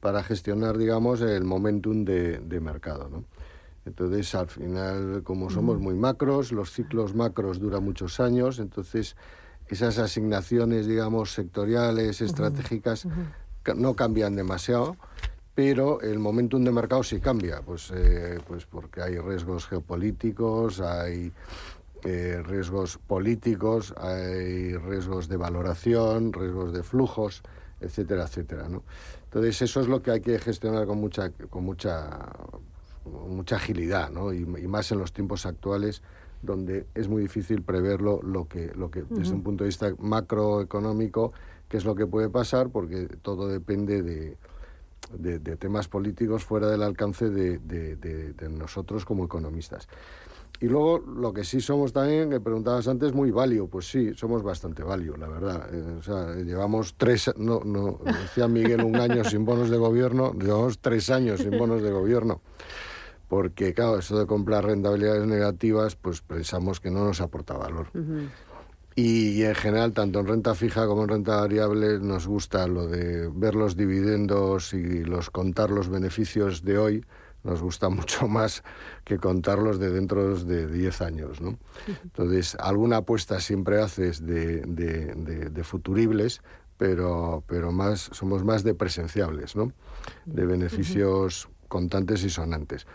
para 0.00 0.22
gestionar, 0.22 0.78
digamos, 0.78 1.20
el 1.20 1.44
momentum 1.44 2.04
de, 2.04 2.38
de 2.38 2.60
mercado. 2.60 3.08
¿no? 3.08 3.24
Entonces, 3.88 4.34
al 4.34 4.48
final, 4.48 5.22
como 5.24 5.48
somos 5.50 5.78
muy 5.80 5.94
macros, 5.94 6.52
los 6.52 6.70
ciclos 6.72 7.14
macros 7.14 7.58
duran 7.58 7.82
muchos 7.82 8.20
años, 8.20 8.58
entonces 8.58 9.16
esas 9.68 9.98
asignaciones, 9.98 10.86
digamos, 10.86 11.32
sectoriales, 11.32 12.20
estratégicas, 12.20 13.06
ca- 13.62 13.74
no 13.74 13.94
cambian 13.94 14.36
demasiado, 14.36 14.96
pero 15.54 16.00
el 16.02 16.18
momentum 16.18 16.62
de 16.64 16.70
mercado 16.70 17.02
sí 17.02 17.18
cambia, 17.20 17.62
pues, 17.62 17.90
eh, 17.94 18.38
pues 18.46 18.66
porque 18.66 19.02
hay 19.02 19.18
riesgos 19.18 19.66
geopolíticos, 19.66 20.80
hay 20.80 21.32
eh, 22.04 22.42
riesgos 22.46 22.98
políticos, 22.98 23.92
hay 23.96 24.76
riesgos 24.76 25.28
de 25.28 25.36
valoración, 25.36 26.32
riesgos 26.32 26.72
de 26.72 26.82
flujos, 26.82 27.42
etcétera, 27.80 28.24
etcétera, 28.24 28.68
¿no? 28.68 28.82
Entonces 29.24 29.60
eso 29.62 29.80
es 29.80 29.88
lo 29.88 30.00
que 30.02 30.10
hay 30.12 30.20
que 30.20 30.38
gestionar 30.38 30.86
con 30.86 30.98
mucha, 30.98 31.30
con 31.50 31.64
mucha, 31.64 32.08
mucha 33.08 33.56
agilidad, 33.56 34.10
¿no? 34.10 34.32
Y, 34.32 34.42
y 34.42 34.68
más 34.68 34.90
en 34.92 34.98
los 34.98 35.12
tiempos 35.12 35.46
actuales 35.46 36.02
donde 36.42 36.86
es 36.94 37.08
muy 37.08 37.22
difícil 37.22 37.62
preverlo 37.62 38.20
lo 38.22 38.46
que, 38.46 38.72
lo 38.74 38.90
que 38.90 39.02
desde 39.10 39.34
un 39.34 39.42
punto 39.42 39.64
de 39.64 39.68
vista 39.68 39.92
macroeconómico, 39.98 41.32
qué 41.68 41.76
es 41.76 41.84
lo 41.84 41.96
que 41.96 42.06
puede 42.06 42.28
pasar, 42.28 42.70
porque 42.70 43.08
todo 43.22 43.48
depende 43.48 44.02
de, 44.02 44.36
de, 45.18 45.38
de 45.40 45.56
temas 45.56 45.88
políticos 45.88 46.44
fuera 46.44 46.68
del 46.68 46.82
alcance 46.82 47.28
de 47.28 48.48
nosotros 48.50 49.04
como 49.04 49.24
economistas. 49.24 49.88
Y 50.60 50.66
luego, 50.66 50.98
lo 50.98 51.32
que 51.32 51.44
sí 51.44 51.60
somos 51.60 51.92
también, 51.92 52.30
que 52.30 52.40
preguntabas 52.40 52.88
antes, 52.88 53.12
muy 53.12 53.30
valio. 53.30 53.68
Pues 53.68 53.88
sí, 53.88 54.12
somos 54.14 54.42
bastante 54.42 54.82
valio, 54.82 55.16
la 55.16 55.28
verdad. 55.28 55.72
Eh, 55.72 55.96
o 56.00 56.02
sea, 56.02 56.34
llevamos 56.34 56.96
tres, 56.96 57.30
no, 57.36 57.60
no, 57.64 58.00
decía 58.04 58.48
Miguel, 58.48 58.82
un 58.82 58.96
año 58.96 59.22
sin 59.22 59.44
bonos 59.44 59.70
de 59.70 59.76
gobierno, 59.76 60.32
llevamos 60.32 60.80
tres 60.80 61.10
años 61.10 61.40
sin 61.40 61.56
bonos 61.56 61.80
de 61.80 61.92
gobierno. 61.92 62.40
Porque, 63.28 63.74
claro, 63.74 63.98
eso 63.98 64.18
de 64.18 64.26
comprar 64.26 64.64
rentabilidades 64.64 65.26
negativas, 65.26 65.96
pues 65.96 66.22
pensamos 66.22 66.80
que 66.80 66.90
no 66.90 67.04
nos 67.04 67.20
aporta 67.20 67.56
valor. 67.56 67.88
Y, 68.96 69.30
y 69.40 69.44
en 69.44 69.54
general, 69.54 69.92
tanto 69.92 70.18
en 70.20 70.26
renta 70.26 70.54
fija 70.54 70.86
como 70.86 71.02
en 71.04 71.08
renta 71.10 71.36
variable, 71.36 72.00
nos 72.00 72.26
gusta 72.26 72.66
lo 72.66 72.86
de 72.88 73.30
ver 73.32 73.54
los 73.54 73.76
dividendos 73.76 74.74
y 74.74 75.04
los 75.04 75.30
contar 75.30 75.70
los 75.70 75.88
beneficios 75.88 76.64
de 76.64 76.78
hoy. 76.78 77.04
Nos 77.44 77.62
gusta 77.62 77.88
mucho 77.90 78.26
más 78.26 78.64
que 79.04 79.18
contarlos 79.18 79.78
de 79.78 79.90
dentro 79.90 80.34
de 80.36 80.66
10 80.66 81.00
años. 81.02 81.40
¿no? 81.40 81.58
Entonces, 82.02 82.56
alguna 82.58 82.96
apuesta 82.98 83.38
siempre 83.40 83.80
haces 83.80 84.24
de, 84.26 84.62
de- 84.62 85.14
de- 85.14 85.50
de 85.50 85.64
futuribles, 85.64 86.40
pero, 86.76 87.44
pero 87.46 87.70
más, 87.72 88.08
somos 88.12 88.42
más 88.42 88.64
de 88.64 88.74
presenciables, 88.74 89.54
¿no? 89.54 89.72
de 90.24 90.46
beneficios 90.46 91.48
contantes 91.68 92.24
y 92.24 92.30
sonantes. 92.30 92.86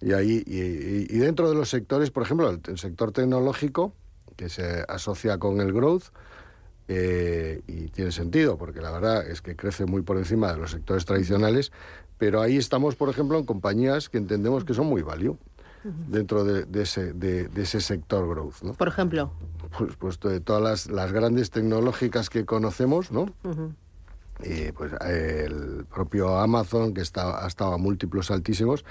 Y 0.00 0.12
ahí 0.12 0.42
y, 0.46 1.18
dentro 1.18 1.48
de 1.48 1.56
los 1.56 1.68
sectores, 1.68 2.10
por 2.10 2.22
ejemplo, 2.22 2.50
el, 2.50 2.60
el 2.66 2.78
sector 2.78 3.12
tecnológico, 3.12 3.92
que 4.36 4.48
se 4.48 4.84
asocia 4.88 5.38
con 5.38 5.60
el 5.60 5.72
growth, 5.72 6.04
eh, 6.90 7.60
y 7.66 7.88
tiene 7.88 8.12
sentido, 8.12 8.56
porque 8.56 8.80
la 8.80 8.90
verdad 8.90 9.28
es 9.28 9.42
que 9.42 9.54
crece 9.54 9.84
muy 9.84 10.00
por 10.00 10.16
encima 10.16 10.52
de 10.52 10.58
los 10.58 10.70
sectores 10.70 11.04
tradicionales, 11.04 11.70
pero 12.16 12.40
ahí 12.40 12.56
estamos, 12.56 12.96
por 12.96 13.10
ejemplo, 13.10 13.38
en 13.38 13.44
compañías 13.44 14.08
que 14.08 14.16
entendemos 14.16 14.64
que 14.64 14.72
son 14.72 14.86
muy 14.86 15.02
value 15.02 15.36
dentro 16.08 16.44
de, 16.44 16.64
de 16.64 16.82
ese, 16.82 17.12
de, 17.12 17.48
de 17.48 17.62
ese 17.62 17.80
sector 17.80 18.26
growth. 18.28 18.62
¿no? 18.62 18.72
Por 18.72 18.88
ejemplo. 18.88 19.30
Pues, 19.76 19.96
pues 19.96 20.18
de 20.18 20.40
todas 20.40 20.62
las, 20.62 20.90
las 20.90 21.12
grandes 21.12 21.50
tecnológicas 21.50 22.30
que 22.30 22.46
conocemos, 22.46 23.12
¿no? 23.12 23.26
Y 24.42 24.72
pues 24.72 24.92
el 25.04 25.84
propio 25.92 26.38
Amazon, 26.38 26.94
que 26.94 27.02
está, 27.02 27.44
ha 27.44 27.46
estado 27.46 27.74
a 27.74 27.78
múltiplos 27.78 28.30
altísimos, 28.30 28.84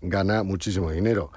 gana 0.00 0.42
muchísimo 0.42 0.90
dinero 0.90 1.30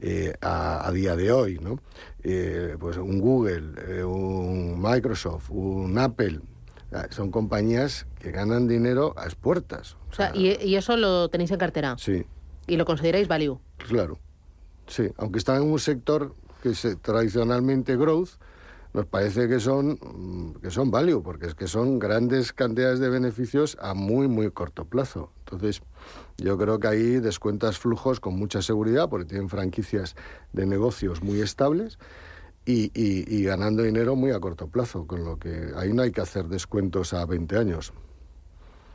eh, 0.00 0.34
a, 0.40 0.86
a 0.86 0.92
día 0.92 1.16
de 1.16 1.32
hoy, 1.32 1.58
¿no? 1.58 1.78
Eh, 2.22 2.76
pues 2.78 2.96
un 2.96 3.20
Google, 3.20 3.72
eh, 3.88 4.04
un 4.04 4.80
Microsoft, 4.80 5.50
un 5.50 5.96
Apple, 5.98 6.40
ah, 6.92 7.06
son 7.10 7.30
compañías 7.30 8.06
que 8.18 8.30
ganan 8.30 8.68
dinero 8.68 9.14
a 9.16 9.24
expuertas. 9.24 9.96
O 10.10 10.14
sea, 10.14 10.32
y, 10.34 10.56
y 10.62 10.76
eso 10.76 10.96
lo 10.96 11.28
tenéis 11.28 11.50
en 11.50 11.58
cartera. 11.58 11.96
Sí, 11.98 12.24
Y 12.66 12.76
lo 12.76 12.84
consideráis 12.84 13.28
value. 13.28 13.58
Claro, 13.88 14.18
sí, 14.86 15.04
aunque 15.18 15.38
están 15.38 15.62
en 15.62 15.70
un 15.70 15.78
sector 15.78 16.34
que 16.62 16.70
es 16.70 16.86
tradicionalmente 17.02 17.96
growth, 17.96 18.30
nos 18.96 19.06
parece 19.06 19.46
que 19.46 19.60
son 19.60 19.98
que 20.62 20.70
son 20.70 20.90
value, 20.90 21.22
porque 21.22 21.46
es 21.46 21.54
que 21.54 21.68
son 21.68 21.98
grandes 21.98 22.52
cantidades 22.52 22.98
de 22.98 23.08
beneficios 23.10 23.76
a 23.80 23.94
muy 23.94 24.26
muy 24.26 24.50
corto 24.50 24.86
plazo. 24.86 25.30
Entonces, 25.44 25.82
yo 26.38 26.56
creo 26.58 26.80
que 26.80 26.88
ahí 26.88 27.20
descuentas 27.20 27.78
flujos 27.78 28.18
con 28.20 28.34
mucha 28.36 28.62
seguridad, 28.62 29.08
porque 29.08 29.26
tienen 29.26 29.48
franquicias 29.50 30.16
de 30.52 30.66
negocios 30.66 31.22
muy 31.22 31.40
estables. 31.40 31.98
Y, 32.68 32.90
y- 33.00 33.32
y 33.32 33.44
ganando 33.44 33.84
dinero 33.84 34.16
muy 34.16 34.32
a 34.32 34.40
corto 34.40 34.66
plazo, 34.66 35.06
con 35.06 35.24
lo 35.24 35.38
que 35.38 35.70
ahí 35.76 35.92
no 35.92 36.02
hay 36.02 36.10
que 36.10 36.20
hacer 36.20 36.46
descuentos 36.48 37.12
a 37.14 37.24
20 37.24 37.56
años. 37.56 37.92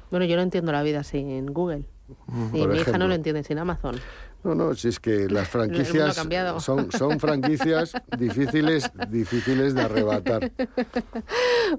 Bueno, 0.09 0.25
yo 0.25 0.35
no 0.35 0.41
entiendo 0.41 0.73
la 0.73 0.83
vida 0.83 1.03
sin 1.05 1.45
Google. 1.53 1.85
Y 2.09 2.59
Por 2.59 2.69
mi 2.73 2.79
hija 2.79 2.97
no 2.97 3.07
lo 3.07 3.13
entiende 3.13 3.43
sin 3.45 3.59
Amazon. 3.59 3.95
No, 4.43 4.55
no, 4.55 4.73
si 4.75 4.87
es 4.87 4.99
que 4.99 5.27
las 5.29 5.47
franquicias 5.47 6.15
son, 6.59 6.91
son 6.91 7.19
franquicias 7.19 7.93
difíciles, 8.17 8.91
difíciles 9.09 9.73
de 9.73 9.81
arrebatar. 9.81 10.51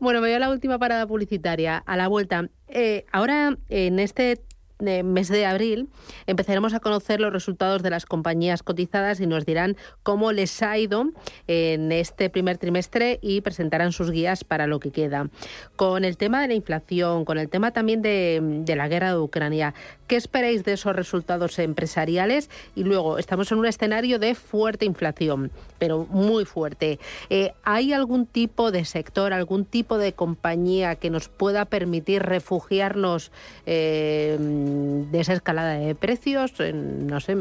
Bueno, 0.01 0.21
me 0.21 0.29
voy 0.29 0.35
a 0.35 0.39
la 0.39 0.51
última 0.51 0.79
parada 0.79 1.07
publicitaria, 1.07 1.79
a 1.79 1.97
la 1.97 2.09
vuelta. 2.09 2.49
Eh, 2.69 3.05
ahora, 3.13 3.57
en 3.69 3.99
este 3.99 4.43
eh, 4.85 5.03
mes 5.03 5.29
de 5.29 5.47
abril, 5.47 5.89
empezaremos 6.27 6.75
a 6.75 6.81
conocer 6.81 7.21
los 7.21 7.33
resultados 7.33 7.83
de 7.83 7.91
las 7.91 8.05
compañías 8.05 8.63
cotizadas 8.63 9.21
y 9.21 9.27
nos 9.27 9.47
dirán 9.47 9.77
cómo 10.03 10.33
les 10.33 10.61
ha 10.63 10.77
ido 10.77 11.05
en 11.47 11.93
este 11.93 12.31
primer 12.31 12.59
trimestre 12.59 13.19
y 13.23 13.43
presentarán 13.43 13.93
sus 13.93 14.11
guías 14.11 14.43
para 14.43 14.67
lo 14.67 14.81
que 14.81 14.91
queda. 14.91 15.31
Con 15.77 16.05
el 16.05 16.17
tema 16.17 16.43
de 16.43 16.49
la 16.49 16.55
inflación, 16.55 17.25
con 17.25 17.39
el 17.39 17.49
tema 17.49 17.73
también 17.73 18.03
de, 18.03 18.41
de 18.43 18.77
la 18.77 18.89
guerra 18.89 19.11
de 19.11 19.19
Ucrania, 19.19 19.75
¿qué 20.13 20.19
esperáis 20.19 20.63
de 20.63 20.75
esos 20.75 20.95
resultados 20.95 21.59
empresariales? 21.59 22.51
Y 22.77 22.85
luego, 22.85 23.17
estamos 23.17 23.51
en 23.51 23.57
un 23.57 23.65
escenario 23.65 24.19
de 24.19 24.35
fuerte 24.35 24.85
inflación, 24.85 25.51
pero 25.79 26.07
muy 26.11 26.45
fuerte. 26.45 26.99
Eh, 27.31 27.55
¿Hay 27.65 27.95
algún 27.95 28.27
tipo 28.27 28.71
de 28.73 28.85
sector, 28.85 29.33
algún 29.33 29.65
tipo 29.65 29.97
de 29.97 30.13
compañía 30.13 30.97
que 30.97 31.09
nos 31.09 31.29
pueda 31.29 31.65
permitir 31.65 32.25
refugiarnos 32.25 33.33
eh, 33.65 34.37
de 34.39 35.19
esa 35.19 35.33
escalada 35.33 35.79
de 35.79 35.95
precios? 35.95 36.53
No 36.75 37.19
sé, 37.19 37.35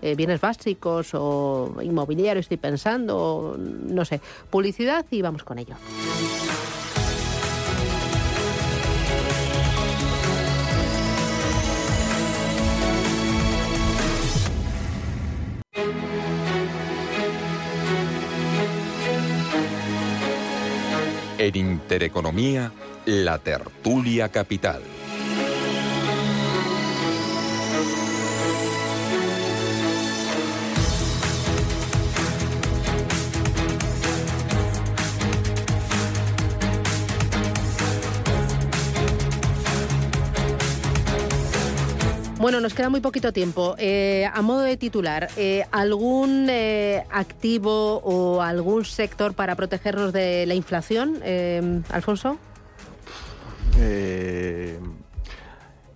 eh, 0.00 0.14
bienes 0.14 0.40
básicos 0.40 1.10
o 1.12 1.76
inmobiliario, 1.82 2.40
estoy 2.40 2.56
pensando, 2.56 3.54
no 3.58 4.06
sé. 4.06 4.22
Publicidad 4.48 5.04
y 5.10 5.20
vamos 5.20 5.44
con 5.44 5.58
ello. 5.58 5.74
En 21.48 21.56
Intereconomía, 21.56 22.72
la 23.06 23.38
tertulia 23.38 24.28
capital. 24.28 24.82
Bueno, 42.48 42.62
nos 42.62 42.72
queda 42.72 42.88
muy 42.88 43.02
poquito 43.02 43.30
tiempo. 43.30 43.74
Eh, 43.76 44.26
a 44.32 44.40
modo 44.40 44.62
de 44.62 44.78
titular, 44.78 45.28
eh, 45.36 45.66
¿algún 45.70 46.46
eh, 46.48 47.04
activo 47.10 47.98
o 47.98 48.40
algún 48.40 48.86
sector 48.86 49.34
para 49.34 49.54
protegernos 49.54 50.14
de 50.14 50.46
la 50.46 50.54
inflación, 50.54 51.20
eh, 51.22 51.82
Alfonso? 51.90 52.38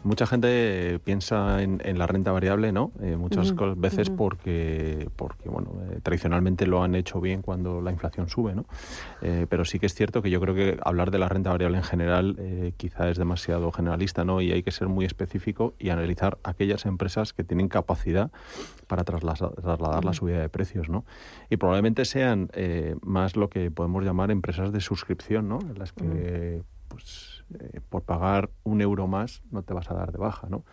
Eh, 0.02 0.08
mucha 0.08 0.26
gente 0.26 0.98
piensa 1.04 1.62
en, 1.62 1.80
en 1.84 1.98
la 1.98 2.06
renta 2.06 2.32
variable, 2.32 2.72
¿no? 2.72 2.92
Eh, 3.00 3.16
muchas 3.16 3.52
veces 3.76 4.10
porque, 4.10 5.08
porque 5.16 5.48
bueno, 5.48 5.72
eh, 5.90 6.00
tradicionalmente 6.02 6.66
lo 6.66 6.82
han 6.82 6.94
hecho 6.94 7.20
bien 7.20 7.42
cuando 7.42 7.80
la 7.80 7.90
inflación 7.92 8.28
sube, 8.28 8.54
¿no? 8.54 8.64
Eh, 9.20 9.46
pero 9.48 9.64
sí 9.64 9.78
que 9.78 9.86
es 9.86 9.94
cierto 9.94 10.22
que 10.22 10.30
yo 10.30 10.40
creo 10.40 10.54
que 10.54 10.78
hablar 10.84 11.10
de 11.10 11.18
la 11.18 11.28
renta 11.28 11.50
variable 11.50 11.78
en 11.78 11.84
general 11.84 12.36
eh, 12.38 12.72
quizá 12.76 13.08
es 13.10 13.18
demasiado 13.18 13.70
generalista, 13.72 14.24
¿no? 14.24 14.40
Y 14.40 14.52
hay 14.52 14.62
que 14.62 14.70
ser 14.70 14.88
muy 14.88 15.04
específico 15.04 15.74
y 15.78 15.90
analizar 15.90 16.38
aquellas 16.44 16.84
empresas 16.86 17.32
que 17.32 17.44
tienen 17.44 17.68
capacidad 17.68 18.30
para 18.86 19.04
traslasa- 19.04 19.54
trasladar 19.54 20.04
la 20.04 20.12
subida 20.12 20.40
de 20.40 20.48
precios, 20.48 20.88
¿no? 20.88 21.04
Y 21.48 21.56
probablemente 21.56 22.04
sean 22.04 22.50
eh, 22.54 22.96
más 23.02 23.36
lo 23.36 23.48
que 23.48 23.70
podemos 23.70 24.04
llamar 24.04 24.30
empresas 24.30 24.72
de 24.72 24.80
suscripción, 24.80 25.48
¿no? 25.48 25.58
En 25.60 25.78
las 25.78 25.92
que, 25.92 26.62
pues, 26.88 27.32
eh, 27.58 27.80
por 27.88 28.02
pagar 28.02 28.50
un 28.64 28.80
euro 28.80 29.06
más 29.06 29.42
no 29.50 29.62
te 29.62 29.74
vas 29.74 29.90
a 29.90 29.94
dar 29.94 30.12
de 30.12 30.18
baja, 30.18 30.48
¿no? 30.48 30.64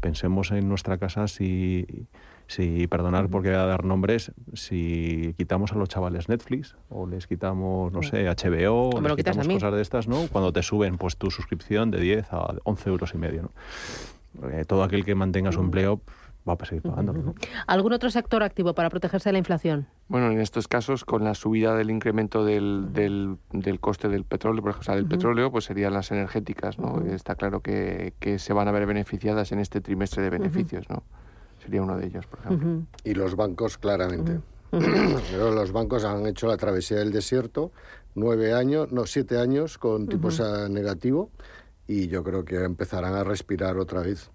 Pensemos 0.00 0.50
en 0.50 0.68
nuestra 0.68 0.98
casa 0.98 1.28
si, 1.28 2.06
si 2.46 2.86
perdonar 2.86 3.28
porque 3.28 3.48
voy 3.48 3.58
a 3.58 3.66
dar 3.66 3.84
nombres, 3.84 4.32
si 4.52 5.34
quitamos 5.36 5.72
a 5.72 5.76
los 5.76 5.88
chavales 5.88 6.28
Netflix 6.28 6.76
o 6.90 7.06
les 7.06 7.26
quitamos, 7.26 7.92
no 7.92 8.02
sé, 8.02 8.26
HBO, 8.28 8.90
O 8.90 9.00
les 9.00 9.16
quitamos 9.16 9.48
cosas 9.48 9.72
de 9.72 9.82
estas, 9.82 10.08
¿no? 10.08 10.26
Cuando 10.30 10.52
te 10.52 10.62
suben 10.62 10.98
pues 10.98 11.16
tu 11.16 11.30
suscripción 11.30 11.90
de 11.90 12.00
10 12.00 12.32
a 12.32 12.54
11 12.64 12.90
euros 12.90 13.14
y 13.14 13.18
medio, 13.18 13.42
¿no? 13.42 13.50
Eh, 14.50 14.64
todo 14.64 14.82
aquel 14.82 15.04
que 15.04 15.14
mantenga 15.14 15.52
su 15.52 15.60
empleo 15.60 16.00
va 16.48 16.56
a 16.58 16.64
seguir 16.64 16.82
pagándolo, 16.82 17.22
¿no? 17.22 17.34
¿Algún 17.66 17.92
otro 17.92 18.10
sector 18.10 18.42
activo 18.42 18.74
para 18.74 18.90
protegerse 18.90 19.30
de 19.30 19.32
la 19.32 19.38
inflación? 19.38 19.86
Bueno, 20.08 20.30
en 20.30 20.40
estos 20.40 20.68
casos, 20.68 21.04
con 21.04 21.24
la 21.24 21.34
subida 21.34 21.74
del 21.74 21.90
incremento 21.90 22.44
del, 22.44 22.92
del, 22.92 23.38
del 23.52 23.80
coste 23.80 24.08
del 24.08 24.24
petróleo, 24.24 24.62
por 24.62 24.70
ejemplo, 24.70 24.82
o 24.82 24.84
sea, 24.84 24.94
del 24.96 25.06
petróleo, 25.06 25.50
pues 25.50 25.64
serían 25.64 25.94
las 25.94 26.10
energéticas, 26.10 26.78
¿no? 26.78 27.00
Está 27.06 27.34
claro 27.34 27.60
que, 27.60 28.14
que 28.20 28.38
se 28.38 28.52
van 28.52 28.68
a 28.68 28.72
ver 28.72 28.86
beneficiadas 28.86 29.52
en 29.52 29.58
este 29.58 29.80
trimestre 29.80 30.22
de 30.22 30.30
beneficios, 30.30 30.88
¿no? 30.90 31.02
Sería 31.62 31.82
uno 31.82 31.96
de 31.96 32.06
ellos, 32.06 32.26
por 32.26 32.40
ejemplo. 32.40 32.82
Y 33.04 33.14
los 33.14 33.36
bancos, 33.36 33.78
claramente. 33.78 34.40
Pero 34.70 35.52
los 35.52 35.72
bancos 35.72 36.04
han 36.04 36.26
hecho 36.26 36.46
la 36.46 36.56
travesía 36.56 36.98
del 36.98 37.12
desierto, 37.12 37.72
nueve 38.14 38.52
años, 38.52 38.92
no, 38.92 39.06
siete 39.06 39.38
años 39.38 39.78
con 39.78 40.08
tipos 40.08 40.40
a 40.40 40.68
negativo, 40.68 41.30
y 41.86 42.08
yo 42.08 42.22
creo 42.22 42.44
que 42.44 42.56
empezarán 42.56 43.14
a 43.14 43.24
respirar 43.24 43.78
otra 43.78 44.02
vez. 44.02 44.30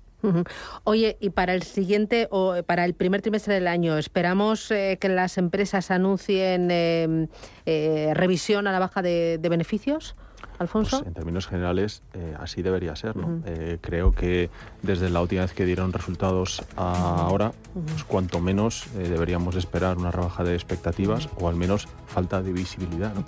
Oye, 0.84 1.17
y 1.19 1.29
para 1.29 1.53
el 1.53 1.63
siguiente 1.63 2.27
o 2.32 2.62
para 2.63 2.86
el 2.86 2.93
primer 2.93 3.21
trimestre 3.21 3.53
del 3.53 3.67
año, 3.67 3.97
¿esperamos 3.97 4.69
eh, 4.71 4.97
que 4.99 5.10
las 5.10 5.38
empresas 5.38 5.91
anuncien 5.91 6.69
eh, 6.71 7.27
eh, 7.65 8.12
revisión 8.13 8.67
a 8.67 8.71
la 8.71 8.79
baja 8.79 9.01
de, 9.01 9.38
de 9.38 9.49
beneficios, 9.49 10.15
Alfonso? 10.60 10.97
Pues, 10.97 11.08
en 11.08 11.13
términos 11.13 11.47
generales, 11.47 12.03
eh, 12.13 12.36
así 12.38 12.62
debería 12.62 12.95
ser. 12.95 13.15
¿no? 13.15 13.41
Eh, 13.45 13.77
creo 13.82 14.13
que 14.13 14.49
desde 14.82 15.10
la 15.10 15.21
última 15.21 15.41
vez 15.41 15.53
que 15.53 15.65
dieron 15.65 15.93
resultados 15.93 16.62
a 16.75 17.21
ahora, 17.21 17.53
pues, 17.73 18.03
cuanto 18.03 18.41
menos 18.41 18.88
eh, 18.97 19.08
deberíamos 19.10 19.55
esperar 19.55 19.97
una 19.97 20.12
rebaja 20.12 20.43
de 20.43 20.53
expectativas 20.53 21.29
o 21.39 21.47
al 21.47 21.55
menos 21.55 21.88
falta 22.08 22.41
de 22.41 22.51
visibilidad. 22.51 23.13
¿no? 23.13 23.23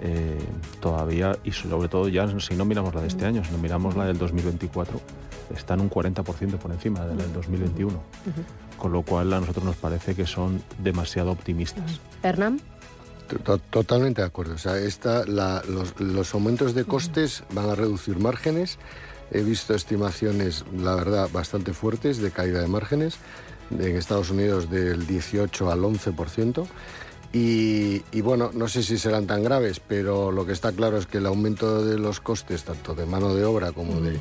Eh, 0.00 0.38
todavía, 0.80 1.36
y 1.42 1.50
sobre 1.50 1.88
todo 1.88 2.08
ya 2.08 2.28
si 2.38 2.54
no 2.54 2.64
miramos 2.64 2.94
la 2.94 3.00
de 3.00 3.08
este 3.08 3.26
año, 3.26 3.44
si 3.44 3.50
no 3.50 3.58
miramos 3.58 3.96
la 3.96 4.06
del 4.06 4.18
2024, 4.18 5.00
están 5.56 5.80
un 5.80 5.90
40% 5.90 6.58
por 6.58 6.70
encima 6.72 7.04
del 7.06 7.32
2021. 7.32 8.00
Con 8.76 8.92
lo 8.92 9.02
cual 9.02 9.32
a 9.32 9.40
nosotros 9.40 9.64
nos 9.64 9.76
parece 9.76 10.14
que 10.14 10.26
son 10.26 10.62
demasiado 10.78 11.30
optimistas. 11.32 12.00
Hernán. 12.22 12.60
To- 13.44 13.58
Totalmente 13.58 14.20
de 14.22 14.26
acuerdo. 14.26 14.54
O 14.54 14.58
sea, 14.58 14.78
esta, 14.78 15.24
la- 15.26 15.62
los, 15.68 15.98
los 16.00 16.32
aumentos 16.34 16.74
de 16.74 16.84
costes 16.84 17.42
van 17.52 17.68
a 17.70 17.74
reducir 17.74 18.18
márgenes. 18.18 18.78
He 19.30 19.42
visto 19.42 19.74
estimaciones, 19.74 20.64
la 20.76 20.94
verdad, 20.94 21.28
bastante 21.32 21.72
fuertes 21.74 22.18
de 22.18 22.30
caída 22.30 22.60
de 22.60 22.68
márgenes. 22.68 23.16
En 23.70 23.96
Estados 23.96 24.30
Unidos 24.30 24.70
del 24.70 25.06
18 25.06 25.70
al 25.70 25.80
11%. 25.80 26.66
Y, 27.32 28.02
y 28.10 28.20
bueno, 28.22 28.50
no 28.54 28.68
sé 28.68 28.82
si 28.82 28.96
serán 28.96 29.26
tan 29.26 29.42
graves, 29.42 29.80
pero 29.86 30.32
lo 30.32 30.46
que 30.46 30.52
está 30.52 30.72
claro 30.72 30.96
es 30.96 31.04
que 31.06 31.18
el 31.18 31.26
aumento 31.26 31.84
de 31.84 31.98
los 31.98 32.20
costes, 32.20 32.64
tanto 32.64 32.94
de 32.94 33.04
mano 33.04 33.34
de 33.34 33.44
obra 33.44 33.72
como 33.72 34.00
de 34.00 34.18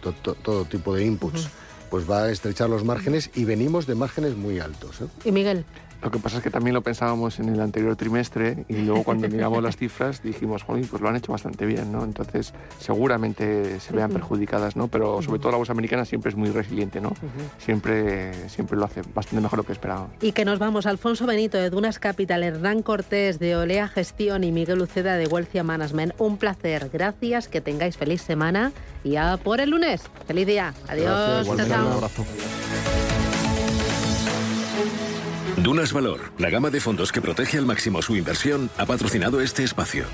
to- 0.00 0.12
to- 0.12 0.34
todo 0.34 0.64
tipo 0.64 0.94
de 0.94 1.04
inputs, 1.04 1.48
pues 1.90 2.08
va 2.10 2.24
a 2.24 2.30
estrechar 2.30 2.68
los 2.68 2.84
márgenes 2.84 3.30
y 3.34 3.44
venimos 3.44 3.86
de 3.86 3.94
márgenes 3.94 4.36
muy 4.36 4.58
altos. 4.60 5.00
¿eh? 5.00 5.06
Y 5.24 5.32
Miguel. 5.32 5.64
Lo 6.02 6.10
que 6.10 6.18
pasa 6.18 6.36
es 6.38 6.42
que 6.42 6.50
también 6.50 6.74
lo 6.74 6.82
pensábamos 6.82 7.38
en 7.40 7.48
el 7.48 7.60
anterior 7.60 7.96
trimestre 7.96 8.64
y 8.68 8.76
luego 8.76 9.02
cuando 9.04 9.28
miramos 9.30 9.62
las 9.62 9.76
cifras 9.76 10.22
dijimos, 10.22 10.62
Jolín, 10.62 10.86
pues 10.86 11.02
lo 11.02 11.08
han 11.08 11.16
hecho 11.16 11.32
bastante 11.32 11.66
bien, 11.66 11.90
¿no? 11.90 12.04
Entonces 12.04 12.54
seguramente 12.78 13.80
se 13.80 13.92
vean 13.92 14.10
perjudicadas, 14.10 14.76
¿no? 14.76 14.88
Pero 14.88 15.20
sobre 15.22 15.38
todo 15.40 15.52
la 15.52 15.58
bolsa 15.58 15.72
americana 15.72 16.04
siempre 16.04 16.30
es 16.30 16.36
muy 16.36 16.50
resiliente, 16.50 17.00
¿no? 17.00 17.12
Siempre, 17.58 18.48
siempre 18.48 18.76
lo 18.76 18.84
hace 18.84 19.02
bastante 19.14 19.42
mejor 19.42 19.58
de 19.58 19.62
lo 19.62 19.66
que 19.66 19.72
esperábamos. 19.72 20.10
Y 20.20 20.32
que 20.32 20.44
nos 20.44 20.58
vamos, 20.58 20.86
Alfonso 20.86 21.26
Benito 21.26 21.58
de 21.58 21.70
Dunas 21.70 21.98
Capital, 21.98 22.42
Hernán 22.42 22.82
Cortés 22.82 23.38
de 23.38 23.56
Olea 23.56 23.88
Gestión 23.88 24.44
y 24.44 24.52
Miguel 24.52 24.80
Uceda 24.80 25.16
de 25.16 25.26
Wealthia 25.26 25.64
Management. 25.64 26.14
Un 26.18 26.38
placer, 26.38 26.90
gracias, 26.92 27.48
que 27.48 27.60
tengáis 27.60 27.96
feliz 27.96 28.22
semana 28.22 28.72
y 29.04 29.16
a 29.16 29.36
por 29.36 29.60
el 29.60 29.70
lunes. 29.70 30.02
Feliz 30.26 30.46
día. 30.46 30.74
Adiós. 30.88 31.06
Gracias, 31.06 31.26
chao, 31.26 31.42
Igualmente, 31.42 31.74
chao. 31.74 31.86
un 31.86 31.92
abrazo. 31.92 33.17
Dunas 35.68 35.92
Valor, 35.92 36.32
la 36.38 36.48
gama 36.48 36.70
de 36.70 36.80
fondos 36.80 37.12
que 37.12 37.20
protege 37.20 37.58
al 37.58 37.66
máximo 37.66 38.00
su 38.00 38.16
inversión, 38.16 38.70
ha 38.78 38.86
patrocinado 38.86 39.42
este 39.42 39.64
espacio. 39.64 40.06